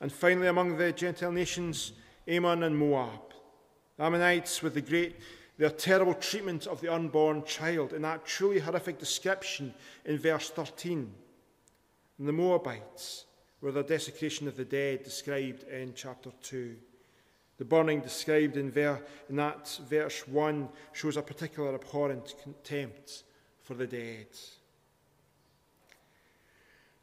and 0.00 0.12
finally 0.12 0.48
among 0.48 0.76
the 0.76 0.92
Gentile 0.92 1.32
nations, 1.32 1.92
Ammon 2.26 2.62
and 2.62 2.76
Moab. 2.76 3.20
The 3.96 4.04
Ammonites 4.04 4.62
with 4.62 4.74
the 4.74 4.80
great 4.80 5.16
their 5.60 5.68
terrible 5.68 6.14
treatment 6.14 6.66
of 6.66 6.80
the 6.80 6.90
unborn 6.90 7.44
child 7.44 7.92
in 7.92 8.00
that 8.00 8.24
truly 8.24 8.58
horrific 8.58 8.98
description 8.98 9.74
in 10.06 10.16
verse 10.16 10.48
13. 10.48 11.12
And 12.18 12.26
the 12.26 12.32
Moabites 12.32 13.26
with 13.60 13.74
their 13.74 13.82
desecration 13.82 14.48
of 14.48 14.56
the 14.56 14.64
dead 14.64 15.02
described 15.02 15.64
in 15.64 15.92
chapter 15.94 16.30
2. 16.42 16.76
The 17.58 17.64
burning 17.66 18.00
described 18.00 18.56
in, 18.56 18.70
ver- 18.70 19.02
in 19.28 19.36
that 19.36 19.78
verse 19.86 20.26
1 20.26 20.66
shows 20.94 21.18
a 21.18 21.22
particular 21.22 21.74
abhorrent 21.74 22.36
contempt 22.42 23.24
for 23.62 23.74
the 23.74 23.86
dead. 23.86 24.28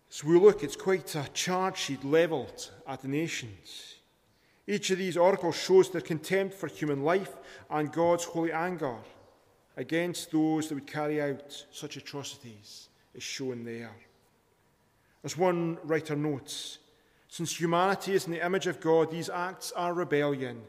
So 0.09 0.27
we 0.27 0.39
look, 0.39 0.63
it's 0.63 0.75
quite 0.75 1.13
a 1.15 1.27
charge 1.33 1.77
sheet 1.77 2.03
levelled 2.03 2.71
at 2.87 3.01
the 3.01 3.07
nations. 3.07 3.95
Each 4.65 4.89
of 4.89 4.97
these 4.97 5.17
oracles 5.17 5.55
shows 5.55 5.89
their 5.89 6.01
contempt 6.01 6.55
for 6.55 6.67
human 6.67 7.03
life 7.03 7.35
and 7.69 7.91
God's 7.91 8.25
holy 8.25 8.51
anger 8.51 8.97
against 9.75 10.31
those 10.31 10.67
that 10.67 10.75
would 10.75 10.87
carry 10.87 11.21
out 11.21 11.65
such 11.71 11.97
atrocities, 11.97 12.89
is 13.13 13.23
shown 13.23 13.63
there. 13.63 13.95
As 15.23 15.37
one 15.37 15.77
writer 15.83 16.15
notes, 16.15 16.79
since 17.27 17.59
humanity 17.59 18.13
is 18.13 18.25
in 18.25 18.31
the 18.31 18.45
image 18.45 18.67
of 18.67 18.79
God, 18.79 19.11
these 19.11 19.29
acts 19.29 19.71
are 19.73 19.93
rebellion, 19.93 20.61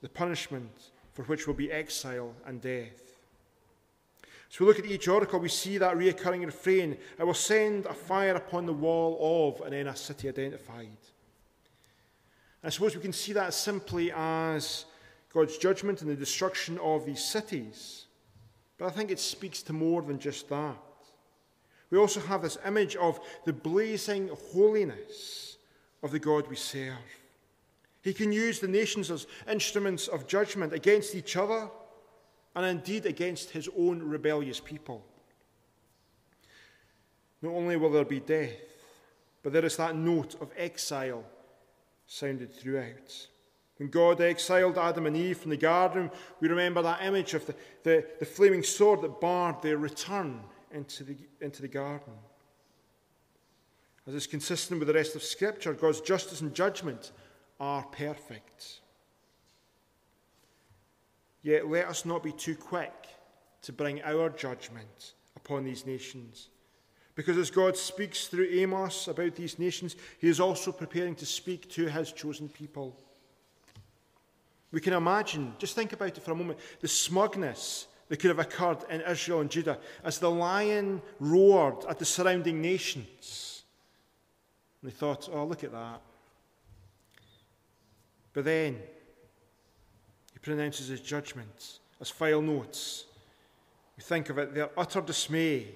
the 0.00 0.08
punishment 0.08 0.90
for 1.12 1.22
which 1.24 1.46
will 1.46 1.54
be 1.54 1.70
exile 1.70 2.34
and 2.46 2.60
death. 2.60 3.09
So 4.50 4.64
we 4.64 4.66
look 4.66 4.80
at 4.80 4.84
each 4.84 5.06
oracle, 5.06 5.38
we 5.38 5.48
see 5.48 5.78
that 5.78 5.96
reoccurring 5.96 6.44
refrain 6.44 6.98
I 7.20 7.24
will 7.24 7.34
send 7.34 7.86
a 7.86 7.94
fire 7.94 8.34
upon 8.34 8.66
the 8.66 8.72
wall 8.72 9.54
of, 9.54 9.64
and 9.64 9.72
then 9.72 9.86
a 9.86 9.94
city 9.94 10.28
identified. 10.28 10.88
I 12.62 12.68
suppose 12.68 12.96
we 12.96 13.00
can 13.00 13.12
see 13.12 13.32
that 13.32 13.54
simply 13.54 14.12
as 14.12 14.86
God's 15.32 15.56
judgment 15.56 16.02
and 16.02 16.10
the 16.10 16.16
destruction 16.16 16.78
of 16.78 17.06
these 17.06 17.24
cities. 17.24 18.06
But 18.76 18.86
I 18.86 18.90
think 18.90 19.12
it 19.12 19.20
speaks 19.20 19.62
to 19.62 19.72
more 19.72 20.02
than 20.02 20.18
just 20.18 20.48
that. 20.48 20.76
We 21.90 21.98
also 21.98 22.20
have 22.20 22.42
this 22.42 22.58
image 22.66 22.96
of 22.96 23.20
the 23.44 23.52
blazing 23.52 24.30
holiness 24.52 25.58
of 26.02 26.10
the 26.10 26.18
God 26.18 26.48
we 26.48 26.56
serve. 26.56 26.98
He 28.02 28.12
can 28.12 28.32
use 28.32 28.58
the 28.58 28.68
nations 28.68 29.12
as 29.12 29.28
instruments 29.48 30.08
of 30.08 30.26
judgment 30.26 30.72
against 30.72 31.14
each 31.14 31.36
other 31.36 31.70
and 32.54 32.66
indeed 32.66 33.06
against 33.06 33.50
his 33.50 33.68
own 33.76 34.02
rebellious 34.02 34.60
people. 34.60 35.04
Not 37.42 37.52
only 37.52 37.76
will 37.76 37.90
there 37.90 38.04
be 38.04 38.20
death, 38.20 38.50
but 39.42 39.52
there 39.52 39.64
is 39.64 39.76
that 39.76 39.96
note 39.96 40.34
of 40.40 40.50
exile 40.56 41.24
sounded 42.06 42.54
throughout. 42.54 43.28
When 43.78 43.88
God 43.88 44.20
exiled 44.20 44.76
Adam 44.76 45.06
and 45.06 45.16
Eve 45.16 45.38
from 45.38 45.50
the 45.50 45.56
garden, 45.56 46.10
we 46.40 46.48
remember 46.48 46.82
that 46.82 47.02
image 47.02 47.32
of 47.32 47.46
the, 47.46 47.54
the, 47.82 48.06
the 48.18 48.26
flaming 48.26 48.62
sword 48.62 49.00
that 49.00 49.20
barred 49.20 49.62
their 49.62 49.78
return 49.78 50.40
into 50.70 51.04
the, 51.04 51.16
into 51.40 51.62
the 51.62 51.68
garden. 51.68 52.12
As 54.06 54.14
is 54.14 54.26
consistent 54.26 54.80
with 54.80 54.88
the 54.88 54.94
rest 54.94 55.16
of 55.16 55.22
Scripture, 55.22 55.72
God's 55.72 56.00
justice 56.00 56.42
and 56.42 56.54
judgment 56.54 57.12
are 57.58 57.84
perfect. 57.84 58.80
Yet 61.42 61.68
let 61.68 61.86
us 61.86 62.04
not 62.04 62.22
be 62.22 62.32
too 62.32 62.54
quick 62.54 62.92
to 63.62 63.72
bring 63.72 64.02
our 64.02 64.28
judgment 64.30 65.14
upon 65.36 65.64
these 65.64 65.86
nations. 65.86 66.48
Because 67.14 67.36
as 67.36 67.50
God 67.50 67.76
speaks 67.76 68.26
through 68.26 68.48
Amos 68.50 69.08
about 69.08 69.34
these 69.34 69.58
nations, 69.58 69.96
he 70.18 70.28
is 70.28 70.40
also 70.40 70.72
preparing 70.72 71.14
to 71.16 71.26
speak 71.26 71.68
to 71.70 71.86
his 71.86 72.12
chosen 72.12 72.48
people. 72.48 72.96
We 74.72 74.80
can 74.80 74.92
imagine, 74.92 75.54
just 75.58 75.74
think 75.74 75.92
about 75.92 76.16
it 76.16 76.22
for 76.22 76.32
a 76.32 76.36
moment, 76.36 76.60
the 76.80 76.88
smugness 76.88 77.88
that 78.08 78.18
could 78.18 78.28
have 78.28 78.38
occurred 78.38 78.78
in 78.88 79.00
Israel 79.02 79.40
and 79.40 79.50
Judah 79.50 79.78
as 80.04 80.18
the 80.18 80.30
lion 80.30 81.02
roared 81.18 81.84
at 81.88 81.98
the 81.98 82.04
surrounding 82.04 82.60
nations. 82.60 83.62
And 84.80 84.90
they 84.90 84.94
thought, 84.94 85.28
oh, 85.32 85.44
look 85.44 85.64
at 85.64 85.72
that. 85.72 86.00
But 88.32 88.44
then, 88.44 88.78
pronounces 90.42 90.88
his 90.88 91.00
judgments 91.00 91.80
as 92.00 92.10
Fyall 92.10 92.42
notes. 92.42 93.04
We 93.96 94.02
think 94.02 94.30
of 94.30 94.38
it, 94.38 94.54
their 94.54 94.70
utter 94.78 95.00
dismay 95.00 95.68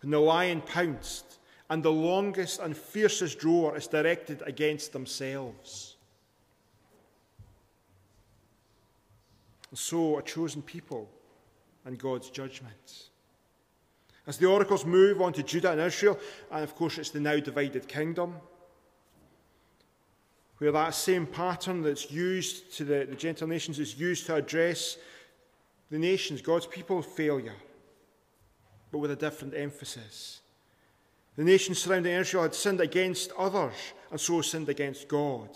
when 0.00 0.10
the 0.10 0.20
lion 0.20 0.62
pounced 0.62 1.38
and 1.68 1.82
the 1.82 1.92
longest 1.92 2.60
and 2.60 2.76
fiercest 2.76 3.44
roar 3.44 3.76
is 3.76 3.86
directed 3.86 4.42
against 4.46 4.92
themselves. 4.92 5.96
And 9.70 9.78
so, 9.78 10.18
a 10.18 10.22
chosen 10.22 10.62
people 10.62 11.08
and 11.84 11.96
God's 11.96 12.28
judgment. 12.30 13.08
As 14.26 14.36
the 14.36 14.46
oracles 14.46 14.84
move 14.84 15.20
on 15.20 15.32
to 15.34 15.42
Judah 15.42 15.72
and 15.72 15.80
Israel, 15.80 16.18
and 16.50 16.64
of 16.64 16.74
course 16.74 16.98
it's 16.98 17.10
the 17.10 17.20
now 17.20 17.38
divided 17.38 17.86
kingdom, 17.86 18.34
where 20.60 20.72
that 20.72 20.94
same 20.94 21.24
pattern 21.24 21.80
that's 21.80 22.10
used 22.10 22.76
to 22.76 22.84
the, 22.84 23.06
the 23.08 23.16
Gentile 23.16 23.48
nations 23.48 23.78
is 23.78 23.98
used 23.98 24.26
to 24.26 24.34
address 24.34 24.98
the 25.90 25.98
nations, 25.98 26.42
God's 26.42 26.66
people, 26.66 27.00
failure, 27.00 27.54
but 28.92 28.98
with 28.98 29.10
a 29.10 29.16
different 29.16 29.54
emphasis. 29.56 30.40
The 31.36 31.44
nations 31.44 31.78
surrounding 31.78 32.12
Israel 32.12 32.42
had 32.42 32.54
sinned 32.54 32.82
against 32.82 33.32
others 33.38 33.72
and 34.10 34.20
so 34.20 34.42
sinned 34.42 34.68
against 34.68 35.08
God. 35.08 35.48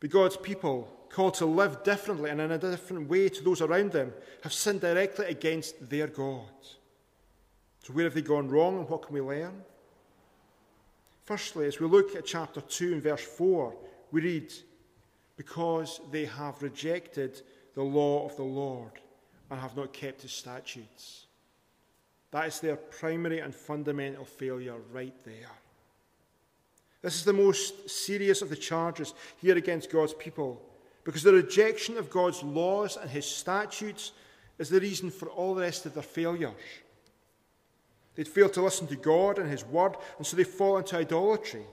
But 0.00 0.10
God's 0.10 0.36
people, 0.36 0.88
called 1.08 1.34
to 1.34 1.46
live 1.46 1.84
differently 1.84 2.30
and 2.30 2.40
in 2.40 2.50
a 2.50 2.58
different 2.58 3.08
way 3.08 3.28
to 3.28 3.44
those 3.44 3.60
around 3.60 3.92
them, 3.92 4.12
have 4.42 4.52
sinned 4.52 4.80
directly 4.80 5.26
against 5.26 5.88
their 5.88 6.08
God. 6.08 6.50
So, 7.84 7.92
where 7.92 8.06
have 8.06 8.14
they 8.14 8.22
gone 8.22 8.48
wrong 8.48 8.80
and 8.80 8.88
what 8.88 9.02
can 9.02 9.14
we 9.14 9.20
learn? 9.20 9.62
Firstly, 11.24 11.66
as 11.66 11.80
we 11.80 11.86
look 11.86 12.14
at 12.14 12.26
chapter 12.26 12.60
2 12.60 12.92
and 12.92 13.02
verse 13.02 13.24
4, 13.24 13.74
we 14.12 14.20
read, 14.20 14.52
Because 15.36 16.00
they 16.12 16.26
have 16.26 16.62
rejected 16.62 17.40
the 17.74 17.82
law 17.82 18.26
of 18.26 18.36
the 18.36 18.42
Lord 18.42 18.92
and 19.50 19.58
have 19.58 19.76
not 19.76 19.92
kept 19.92 20.22
his 20.22 20.32
statutes. 20.32 21.26
That 22.30 22.46
is 22.46 22.60
their 22.60 22.76
primary 22.76 23.40
and 23.40 23.54
fundamental 23.54 24.24
failure 24.24 24.76
right 24.92 25.14
there. 25.24 25.50
This 27.00 27.16
is 27.16 27.24
the 27.24 27.32
most 27.32 27.88
serious 27.88 28.42
of 28.42 28.48
the 28.48 28.56
charges 28.56 29.14
here 29.40 29.56
against 29.56 29.90
God's 29.90 30.14
people 30.14 30.60
because 31.04 31.22
the 31.22 31.32
rejection 31.32 31.98
of 31.98 32.10
God's 32.10 32.42
laws 32.42 32.96
and 32.96 33.10
his 33.10 33.26
statutes 33.26 34.12
is 34.58 34.70
the 34.70 34.80
reason 34.80 35.10
for 35.10 35.28
all 35.28 35.54
the 35.54 35.60
rest 35.60 35.86
of 35.86 35.94
their 35.94 36.02
failures. 36.02 36.54
They'd 38.14 38.28
failed 38.28 38.52
to 38.54 38.62
listen 38.62 38.86
to 38.88 38.96
God 38.96 39.38
and 39.38 39.50
His 39.50 39.64
Word, 39.64 39.96
and 40.18 40.26
so 40.26 40.36
they 40.36 40.44
fall 40.44 40.78
into 40.78 40.96
idolatry. 40.96 41.64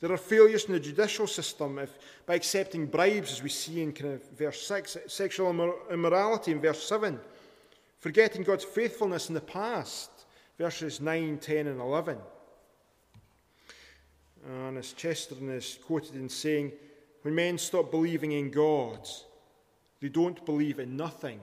There 0.00 0.12
are 0.12 0.18
failures 0.18 0.66
in 0.66 0.72
the 0.72 0.80
judicial 0.80 1.26
system 1.26 1.78
if, 1.78 1.96
by 2.26 2.34
accepting 2.34 2.86
bribes, 2.86 3.32
as 3.32 3.42
we 3.42 3.48
see 3.48 3.80
in 3.80 3.92
kind 3.92 4.14
of 4.14 4.30
verse 4.32 4.66
6, 4.66 4.98
sexual 5.06 5.74
immorality 5.90 6.52
in 6.52 6.60
verse 6.60 6.86
7, 6.86 7.18
forgetting 7.98 8.42
God's 8.42 8.64
faithfulness 8.64 9.28
in 9.28 9.34
the 9.34 9.40
past, 9.40 10.10
verses 10.58 11.00
9, 11.00 11.38
10, 11.38 11.66
and 11.66 11.80
11. 11.80 12.18
And 14.48 14.78
as 14.78 14.92
Chesterton 14.92 15.50
is 15.50 15.78
quoted 15.86 16.14
in 16.14 16.28
saying, 16.28 16.72
when 17.22 17.34
men 17.34 17.58
stop 17.58 17.90
believing 17.90 18.32
in 18.32 18.50
God, 18.50 19.08
they 20.00 20.08
don't 20.08 20.44
believe 20.44 20.78
in 20.78 20.96
nothing, 20.96 21.40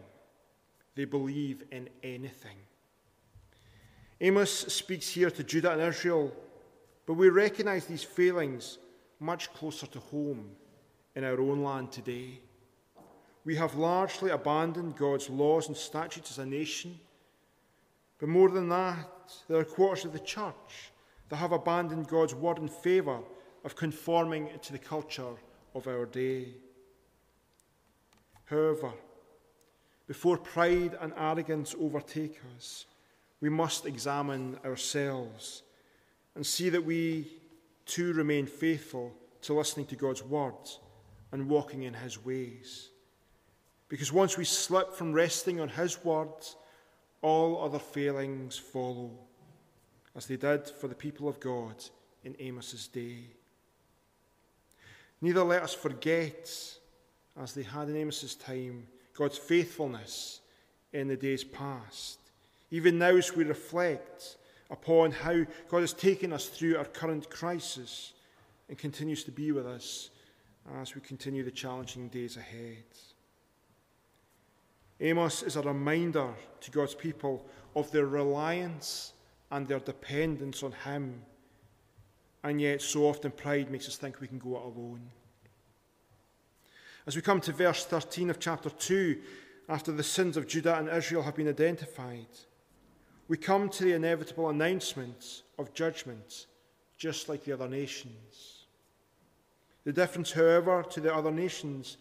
they 0.95 1.05
believe 1.05 1.63
in 1.71 1.89
anything. 2.03 2.57
Amos 4.23 4.73
speaks 4.73 5.09
here 5.09 5.29
to 5.29 5.43
Judah 5.43 5.73
and 5.73 5.81
Israel, 5.81 6.31
but 7.05 7.15
we 7.15 7.27
recognize 7.27 7.85
these 7.85 8.05
failings 8.05 8.77
much 9.19 9.51
closer 9.51 9.85
to 9.87 9.99
home 9.99 10.51
in 11.13 11.25
our 11.25 11.41
own 11.41 11.61
land 11.61 11.91
today. 11.91 12.39
We 13.43 13.57
have 13.57 13.75
largely 13.75 14.31
abandoned 14.31 14.95
God's 14.95 15.29
laws 15.29 15.67
and 15.67 15.75
statutes 15.75 16.31
as 16.31 16.39
a 16.39 16.45
nation. 16.45 16.97
But 18.17 18.29
more 18.29 18.49
than 18.49 18.69
that, 18.69 19.33
there 19.49 19.59
are 19.59 19.65
quarters 19.65 20.05
of 20.05 20.13
the 20.13 20.19
church 20.19 20.93
that 21.27 21.35
have 21.35 21.51
abandoned 21.51 22.07
God's 22.07 22.33
word 22.33 22.59
in 22.59 22.69
favour 22.69 23.19
of 23.65 23.75
conforming 23.75 24.51
to 24.61 24.71
the 24.71 24.79
culture 24.79 25.35
of 25.75 25.85
our 25.85 26.05
day. 26.05 26.47
However, 28.45 28.93
before 30.07 30.37
pride 30.37 30.97
and 31.01 31.11
arrogance 31.17 31.75
overtake 31.77 32.39
us, 32.55 32.85
we 33.43 33.49
must 33.49 33.85
examine 33.85 34.57
ourselves 34.63 35.63
and 36.33 36.45
see 36.45 36.69
that 36.69 36.85
we 36.85 37.27
too 37.85 38.13
remain 38.13 38.45
faithful 38.45 39.11
to 39.41 39.53
listening 39.53 39.85
to 39.85 39.97
God's 39.97 40.23
words 40.23 40.79
and 41.33 41.49
walking 41.49 41.83
in 41.83 41.93
His 41.93 42.23
ways. 42.23 42.87
Because 43.89 44.13
once 44.13 44.37
we 44.37 44.45
slip 44.45 44.93
from 44.93 45.11
resting 45.11 45.59
on 45.59 45.67
His 45.67 46.05
words, 46.05 46.55
all 47.21 47.61
other 47.61 47.79
failings 47.79 48.57
follow, 48.57 49.11
as 50.15 50.25
they 50.25 50.37
did 50.37 50.69
for 50.69 50.87
the 50.87 50.95
people 50.95 51.27
of 51.27 51.41
God 51.41 51.75
in 52.23 52.37
Amos's 52.39 52.87
day. 52.87 53.25
Neither 55.19 55.43
let 55.43 55.63
us 55.63 55.73
forget, 55.73 56.49
as 57.37 57.53
they 57.53 57.63
had 57.63 57.89
in 57.89 57.97
Amos's 57.97 58.35
time, 58.35 58.87
God's 59.13 59.37
faithfulness 59.37 60.39
in 60.93 61.09
the 61.09 61.17
days 61.17 61.43
past 61.43 62.22
even 62.73 62.97
now, 62.97 63.15
as 63.15 63.35
we 63.35 63.43
reflect 63.43 64.37
upon 64.71 65.11
how 65.11 65.45
God 65.69 65.81
has 65.81 65.93
taken 65.93 66.33
us 66.33 66.47
through 66.47 66.75
our 66.75 66.85
current 66.85 67.29
crisis 67.29 68.13
and 68.67 68.75
continues 68.75 69.23
to 69.25 69.31
be 69.31 69.51
with 69.51 69.67
us 69.67 70.09
as 70.81 70.95
we 70.95 71.01
continue 71.01 71.43
the 71.43 71.51
challenging 71.51 72.07
days 72.07 72.35
ahead. 72.35 72.83
Amos 74.99 75.43
is 75.43 75.55
a 75.55 75.61
reminder 75.61 76.33
to 76.61 76.71
God's 76.71 76.95
people 76.95 77.45
of 77.75 77.91
their 77.91 78.07
reliance 78.07 79.13
and 79.51 79.67
their 79.67 79.79
dependence 79.79 80.63
on 80.63 80.71
Him. 80.83 81.21
And 82.43 82.59
yet, 82.59 82.81
so 82.81 83.03
often, 83.03 83.29
pride 83.29 83.69
makes 83.69 83.87
us 83.87 83.97
think 83.97 84.19
we 84.19 84.27
can 84.27 84.39
go 84.39 84.55
it 84.55 84.63
alone. 84.63 85.11
As 87.05 87.15
we 87.15 87.21
come 87.21 87.39
to 87.41 87.51
verse 87.51 87.85
13 87.85 88.31
of 88.31 88.39
chapter 88.39 88.71
2, 88.71 89.21
after 89.69 89.91
the 89.91 90.01
sins 90.01 90.37
of 90.37 90.47
Judah 90.47 90.79
and 90.79 90.89
Israel 90.89 91.21
have 91.21 91.35
been 91.35 91.47
identified, 91.47 92.25
we 93.27 93.37
come 93.37 93.69
to 93.69 93.83
the 93.83 93.93
inevitable 93.93 94.49
announcement 94.49 95.43
of 95.57 95.73
judgment, 95.73 96.47
just 96.97 97.29
like 97.29 97.43
the 97.43 97.53
other 97.53 97.69
nations. 97.69 98.65
The 99.83 99.93
difference, 99.93 100.31
however, 100.31 100.83
to 100.91 100.99
the 100.99 101.13
other 101.13 101.31
nations 101.31 101.97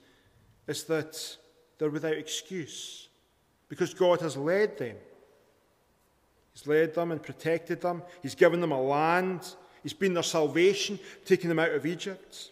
is 0.67 0.85
that 0.85 1.37
they're 1.79 1.91
without 1.91 2.13
excuse 2.13 3.09
because 3.69 3.95
God 3.95 4.21
has 4.21 4.37
led 4.37 4.79
them. 4.79 4.97
He's 6.53 6.67
led 6.67 6.95
them 6.95 7.13
and 7.13 7.23
protected 7.23 7.81
them, 7.81 8.03
He's 8.23 8.35
given 8.35 8.61
them 8.61 8.73
a 8.73 8.81
land, 8.81 9.55
He's 9.83 9.95
been 9.95 10.15
their 10.15 10.23
salvation, 10.23 10.99
taking 11.25 11.49
them 11.49 11.59
out 11.59 11.73
of 11.73 11.87
Egypt. 11.87 12.51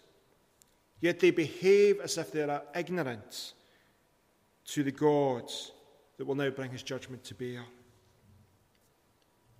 Yet 1.00 1.20
they 1.20 1.30
behave 1.30 2.00
as 2.00 2.18
if 2.18 2.32
they 2.32 2.42
are 2.42 2.62
ignorant 2.74 3.52
to 4.66 4.82
the 4.82 4.90
God 4.90 5.50
that 6.16 6.26
will 6.26 6.34
now 6.34 6.50
bring 6.50 6.70
His 6.70 6.82
judgment 6.82 7.24
to 7.24 7.34
bear. 7.34 7.64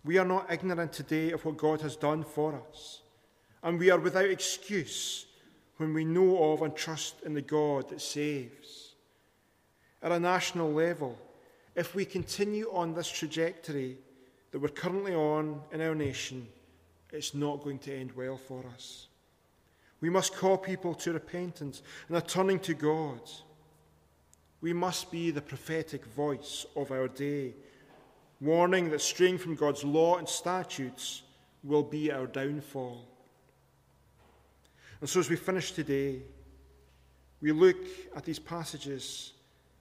We 0.05 0.19
are 0.19 0.25
not 0.25 0.51
ignorant 0.51 0.93
today 0.93 1.33
of 1.33 1.45
what 1.45 1.59
God 1.59 1.83
has 1.83 1.97
done 1.97 2.25
for 2.25 2.61
us, 2.71 3.03
and 3.63 3.79
we 3.79 3.91
are 3.91 3.99
without 3.99 4.31
excuse 4.31 5.27
when 5.77 5.93
we 5.93 6.05
know 6.05 6.53
of 6.53 6.63
and 6.63 6.75
trust 6.75 7.17
in 7.25 7.35
the 7.35 7.43
God 7.43 7.89
that 7.89 8.01
saves. 8.01 8.95
At 10.03 10.13
a 10.13 10.21
national 10.21 10.73
level, 10.73 11.19
if 11.75 11.95
we 11.95 12.05
continue 12.05 12.71
on 12.73 12.95
this 12.95 13.11
trajectory 13.11 13.99
that 14.51 14.59
we're 14.59 14.69
currently 14.69 15.15
on 15.15 15.61
in 15.73 15.81
our 15.81 15.95
nation, 15.95 16.49
it's 17.13 17.35
not 17.35 17.63
going 17.63 17.79
to 17.81 17.95
end 17.95 18.13
well 18.13 18.37
for 18.37 18.65
us. 18.75 19.09
We 20.01 20.09
must 20.09 20.35
call 20.35 20.57
people 20.57 20.95
to 20.95 21.13
repentance 21.13 21.83
and 22.09 22.17
a 22.17 22.23
turning 22.23 22.59
to 22.61 22.75
God. 22.75 23.21
We 24.63 24.73
must 24.73 25.11
be 25.11 25.31
the 25.31 25.43
prophetic 25.43 26.05
voice 26.07 26.65
of 26.75 26.91
our 26.91 27.09
day 27.09 27.55
warning 28.40 28.90
that 28.90 29.00
straying 29.00 29.38
from 29.38 29.55
God's 29.55 29.85
law 29.85 30.16
and 30.16 30.29
statutes 30.29 31.22
will 31.62 31.83
be 31.83 32.11
our 32.11 32.26
downfall. 32.26 33.05
And 35.00 35.09
so, 35.09 35.20
as 35.20 35.31
we 35.31 35.37
finish 35.37 35.72
today, 35.72 36.22
we 37.40 37.53
look 37.53 37.76
at 38.14 38.24
these 38.24 38.38
passages 38.38 39.33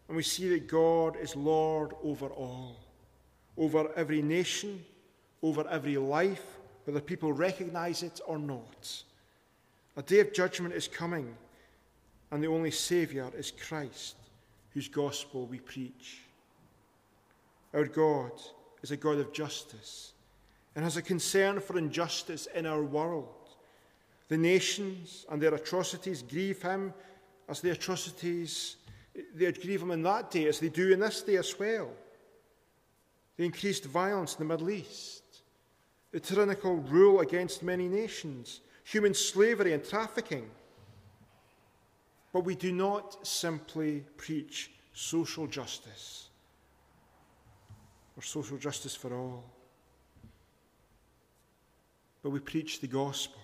and 0.07 0.15
we 0.15 0.23
see 0.23 0.49
that 0.49 0.67
God 0.67 1.17
is 1.17 1.35
Lord 1.35 1.93
over 2.03 2.27
all, 2.27 2.77
over 3.57 3.91
every 3.95 4.21
nation, 4.21 4.83
over 5.43 5.67
every 5.67 5.97
life, 5.97 6.43
whether 6.85 7.01
people 7.01 7.33
recognize 7.33 8.01
it 8.01 8.19
or 8.25 8.39
not. 8.39 9.03
A 9.97 10.01
day 10.01 10.19
of 10.19 10.33
judgment 10.33 10.73
is 10.73 10.87
coming, 10.87 11.35
and 12.31 12.41
the 12.41 12.47
only 12.47 12.71
Saviour 12.71 13.31
is 13.37 13.51
Christ, 13.51 14.15
whose 14.73 14.87
gospel 14.87 15.45
we 15.45 15.59
preach. 15.59 16.21
Our 17.73 17.85
God 17.85 18.31
is 18.81 18.91
a 18.91 18.97
God 18.97 19.19
of 19.19 19.31
justice 19.31 20.13
and 20.75 20.83
has 20.83 20.97
a 20.97 21.01
concern 21.01 21.59
for 21.59 21.77
injustice 21.77 22.47
in 22.55 22.65
our 22.65 22.83
world. 22.83 23.49
The 24.27 24.37
nations 24.37 25.25
and 25.29 25.41
their 25.41 25.53
atrocities 25.53 26.21
grieve 26.21 26.61
him 26.61 26.93
as 27.47 27.61
the 27.61 27.71
atrocities 27.71 28.77
they 29.35 29.51
grieve 29.51 29.81
him 29.81 29.91
in 29.91 30.03
that 30.03 30.31
day 30.31 30.47
as 30.47 30.59
they 30.59 30.69
do 30.69 30.93
in 30.93 30.99
this 30.99 31.21
day 31.21 31.37
as 31.37 31.57
well. 31.59 31.89
The 33.37 33.45
increased 33.45 33.85
violence 33.85 34.33
in 34.35 34.39
the 34.39 34.53
Middle 34.53 34.69
East, 34.69 35.23
the 36.11 36.19
tyrannical 36.19 36.75
rule 36.75 37.19
against 37.19 37.63
many 37.63 37.87
nations, 37.87 38.61
human 38.83 39.13
slavery 39.13 39.73
and 39.73 39.83
trafficking. 39.83 40.49
But 42.31 42.45
we 42.45 42.55
do 42.55 42.71
not 42.71 43.25
simply 43.27 44.05
preach 44.17 44.71
social 44.93 45.47
justice 45.47 46.28
or 48.19 48.21
social 48.21 48.57
justice 48.57 48.95
for 48.95 49.15
all. 49.15 49.45
But 52.21 52.31
we 52.31 52.39
preach 52.41 52.81
the 52.81 52.87
gospel, 52.87 53.39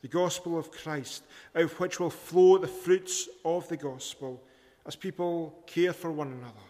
the 0.00 0.06
gospel 0.06 0.56
of 0.56 0.70
Christ, 0.70 1.24
out 1.56 1.64
of 1.64 1.80
which 1.80 1.98
will 1.98 2.08
flow 2.08 2.56
the 2.56 2.68
fruits 2.68 3.28
of 3.44 3.68
the 3.68 3.76
gospel 3.76 4.40
as 4.86 4.94
people 4.94 5.58
care 5.66 5.92
for 5.92 6.12
one 6.12 6.28
another, 6.28 6.66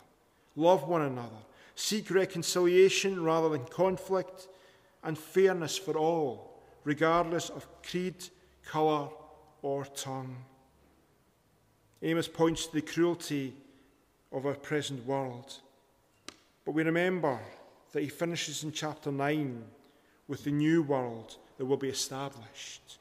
love 0.57 0.89
one 0.89 1.03
another, 1.03 1.43
seek 1.75 2.11
reconciliation 2.11 3.23
rather 3.23 3.51
than 3.51 3.67
conflict, 3.67 4.49
and 5.05 5.19
fairness 5.19 5.77
for 5.77 5.99
all, 5.99 6.63
regardless 6.85 7.51
of 7.51 7.67
creed, 7.83 8.17
colour, 8.65 9.11
or 9.61 9.85
tongue. 9.85 10.39
Amos 12.01 12.29
points 12.29 12.67
to 12.67 12.73
the 12.73 12.81
cruelty 12.81 13.53
of 14.33 14.47
our 14.47 14.55
present 14.55 15.05
world. 15.05 15.61
But 16.65 16.73
we 16.73 16.83
remember 16.83 17.39
that 17.93 18.03
he 18.03 18.09
finishes 18.09 18.65
in 18.65 18.73
chapter 18.73 19.11
9 19.11 19.65
with 20.29 20.45
the 20.45 20.51
new 20.51 20.83
world 20.83 21.37
that 21.59 21.67
will 21.67 21.77
be 21.77 21.89
established. 21.89 22.99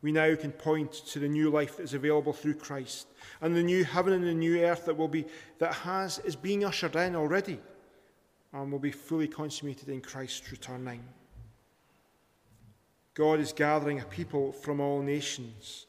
We 0.00 0.12
now 0.12 0.34
can 0.36 0.52
point 0.52 0.92
to 0.92 1.18
the 1.18 1.28
new 1.28 1.50
life 1.50 1.76
that 1.76 1.82
is 1.82 1.94
available 1.94 2.32
through 2.32 2.54
Christ 2.54 3.08
and 3.40 3.54
the 3.54 3.62
new 3.62 3.84
heaven 3.84 4.12
and 4.12 4.24
the 4.24 4.34
new 4.34 4.60
earth 4.60 4.86
that 4.86 4.96
will 4.96 5.08
be 5.08 5.26
that 5.58 5.74
has 5.74 6.20
is 6.20 6.36
being 6.36 6.64
ushered 6.64 6.94
in 6.94 7.16
already 7.16 7.58
and 8.52 8.70
will 8.70 8.78
be 8.78 8.92
fully 8.92 9.26
consummated 9.26 9.88
in 9.88 10.00
Christ's 10.00 10.50
returning. 10.52 11.02
God 13.14 13.40
is 13.40 13.52
gathering 13.52 13.98
a 13.98 14.04
people 14.04 14.52
from 14.52 14.80
all 14.80 15.02
nations. 15.02 15.86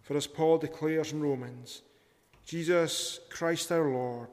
For 0.00 0.16
as 0.16 0.26
Paul 0.26 0.58
declares 0.58 1.12
in 1.12 1.22
Romans, 1.22 1.82
Jesus 2.46 3.20
Christ 3.28 3.70
our 3.70 3.90
Lord, 3.90 4.28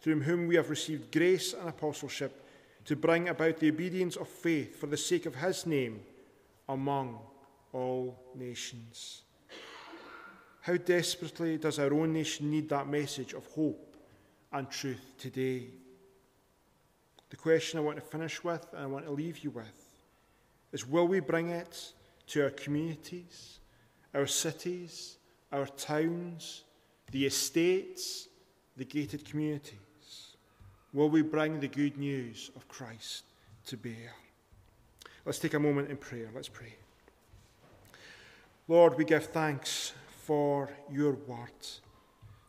through 0.00 0.20
whom 0.20 0.46
we 0.46 0.56
have 0.56 0.70
received 0.70 1.12
grace 1.12 1.52
and 1.52 1.68
apostleship 1.68 2.44
to 2.84 2.96
bring 2.96 3.28
about 3.28 3.58
the 3.58 3.68
obedience 3.68 4.16
of 4.16 4.28
faith 4.28 4.80
for 4.80 4.86
the 4.86 4.96
sake 4.96 5.26
of 5.26 5.34
his 5.34 5.66
name 5.66 6.00
among 6.68 7.18
all 7.72 8.18
nations. 8.34 9.22
How 10.62 10.76
desperately 10.76 11.58
does 11.58 11.78
our 11.78 11.92
own 11.92 12.12
nation 12.12 12.50
need 12.50 12.68
that 12.68 12.88
message 12.88 13.32
of 13.32 13.46
hope 13.46 13.96
and 14.52 14.70
truth 14.70 15.14
today? 15.18 15.68
The 17.28 17.36
question 17.36 17.78
I 17.78 17.82
want 17.82 17.96
to 17.96 18.04
finish 18.04 18.42
with 18.42 18.66
and 18.72 18.82
I 18.82 18.86
want 18.86 19.04
to 19.04 19.12
leave 19.12 19.38
you 19.38 19.50
with 19.50 19.94
is 20.72 20.86
will 20.86 21.06
we 21.06 21.20
bring 21.20 21.50
it 21.50 21.92
to 22.28 22.44
our 22.44 22.50
communities, 22.50 23.58
our 24.14 24.26
cities, 24.26 25.16
our 25.52 25.66
towns, 25.66 26.64
the 27.10 27.26
estates, 27.26 28.28
the 28.76 28.84
gated 28.84 29.24
communities? 29.24 29.78
Will 30.92 31.08
we 31.08 31.22
bring 31.22 31.60
the 31.60 31.68
good 31.68 31.96
news 31.98 32.50
of 32.56 32.66
Christ 32.66 33.22
to 33.66 33.76
bear? 33.76 34.12
Let's 35.24 35.38
take 35.38 35.54
a 35.54 35.58
moment 35.60 35.88
in 35.88 35.96
prayer. 35.96 36.30
Let's 36.34 36.48
pray. 36.48 36.74
Lord, 38.66 38.98
we 38.98 39.04
give 39.04 39.26
thanks 39.26 39.92
for 40.24 40.68
your 40.90 41.12
word, 41.12 41.66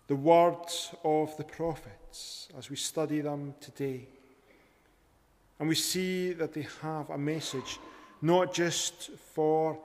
the 0.07 0.15
words 0.15 0.93
of 1.03 1.37
the 1.37 1.43
prophets 1.43 2.47
as 2.57 2.71
we 2.71 2.77
study 2.77 3.21
them 3.21 3.53
today. 3.61 4.07
And 5.59 5.69
we 5.69 5.75
see 5.75 6.33
that 6.33 6.53
they 6.53 6.65
have 6.81 7.11
a 7.11 7.17
message 7.19 7.79
not 8.23 8.55
just 8.55 9.11
for 9.35 9.77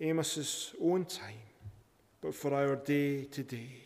Amos's 0.00 0.74
own 0.82 1.04
time, 1.04 1.44
but 2.22 2.34
for 2.34 2.54
our 2.54 2.76
day 2.76 3.24
today. 3.24 3.76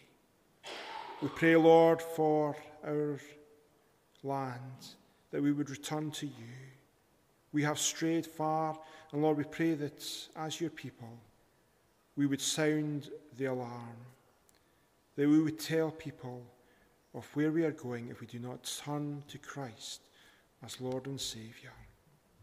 We 1.20 1.28
pray, 1.28 1.56
Lord, 1.56 2.00
for 2.00 2.56
our 2.84 3.18
land, 4.26 4.94
that 5.30 5.42
we 5.42 5.52
would 5.52 5.70
return 5.70 6.10
to 6.12 6.26
you. 6.26 6.54
We 7.52 7.62
have 7.62 7.78
strayed 7.78 8.26
far, 8.26 8.78
and 9.12 9.22
Lord, 9.22 9.38
we 9.38 9.44
pray 9.44 9.74
that 9.74 10.04
as 10.36 10.60
your 10.60 10.70
people, 10.70 11.18
we 12.16 12.26
would 12.26 12.40
sound 12.40 13.10
the 13.36 13.46
alarm, 13.46 13.96
that 15.16 15.28
we 15.28 15.40
would 15.40 15.58
tell 15.58 15.90
people 15.90 16.42
of 17.14 17.26
where 17.34 17.50
we 17.50 17.64
are 17.64 17.72
going 17.72 18.08
if 18.08 18.20
we 18.20 18.26
do 18.26 18.38
not 18.38 18.70
turn 18.84 19.22
to 19.28 19.38
Christ 19.38 20.02
as 20.64 20.80
Lord 20.80 21.06
and 21.06 21.20
Saviour. 21.20 21.72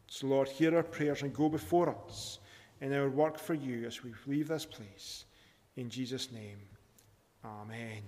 So, 0.07 0.27
Lord, 0.27 0.47
hear 0.47 0.75
our 0.75 0.83
prayers 0.83 1.21
and 1.21 1.33
go 1.33 1.49
before 1.49 1.95
us 2.07 2.39
in 2.81 2.93
our 2.93 3.09
work 3.09 3.37
for 3.37 3.53
you 3.53 3.85
as 3.85 4.03
we 4.03 4.13
leave 4.27 4.47
this 4.47 4.65
place. 4.65 5.25
In 5.75 5.89
Jesus' 5.89 6.31
name, 6.31 6.59
Amen. 7.45 8.03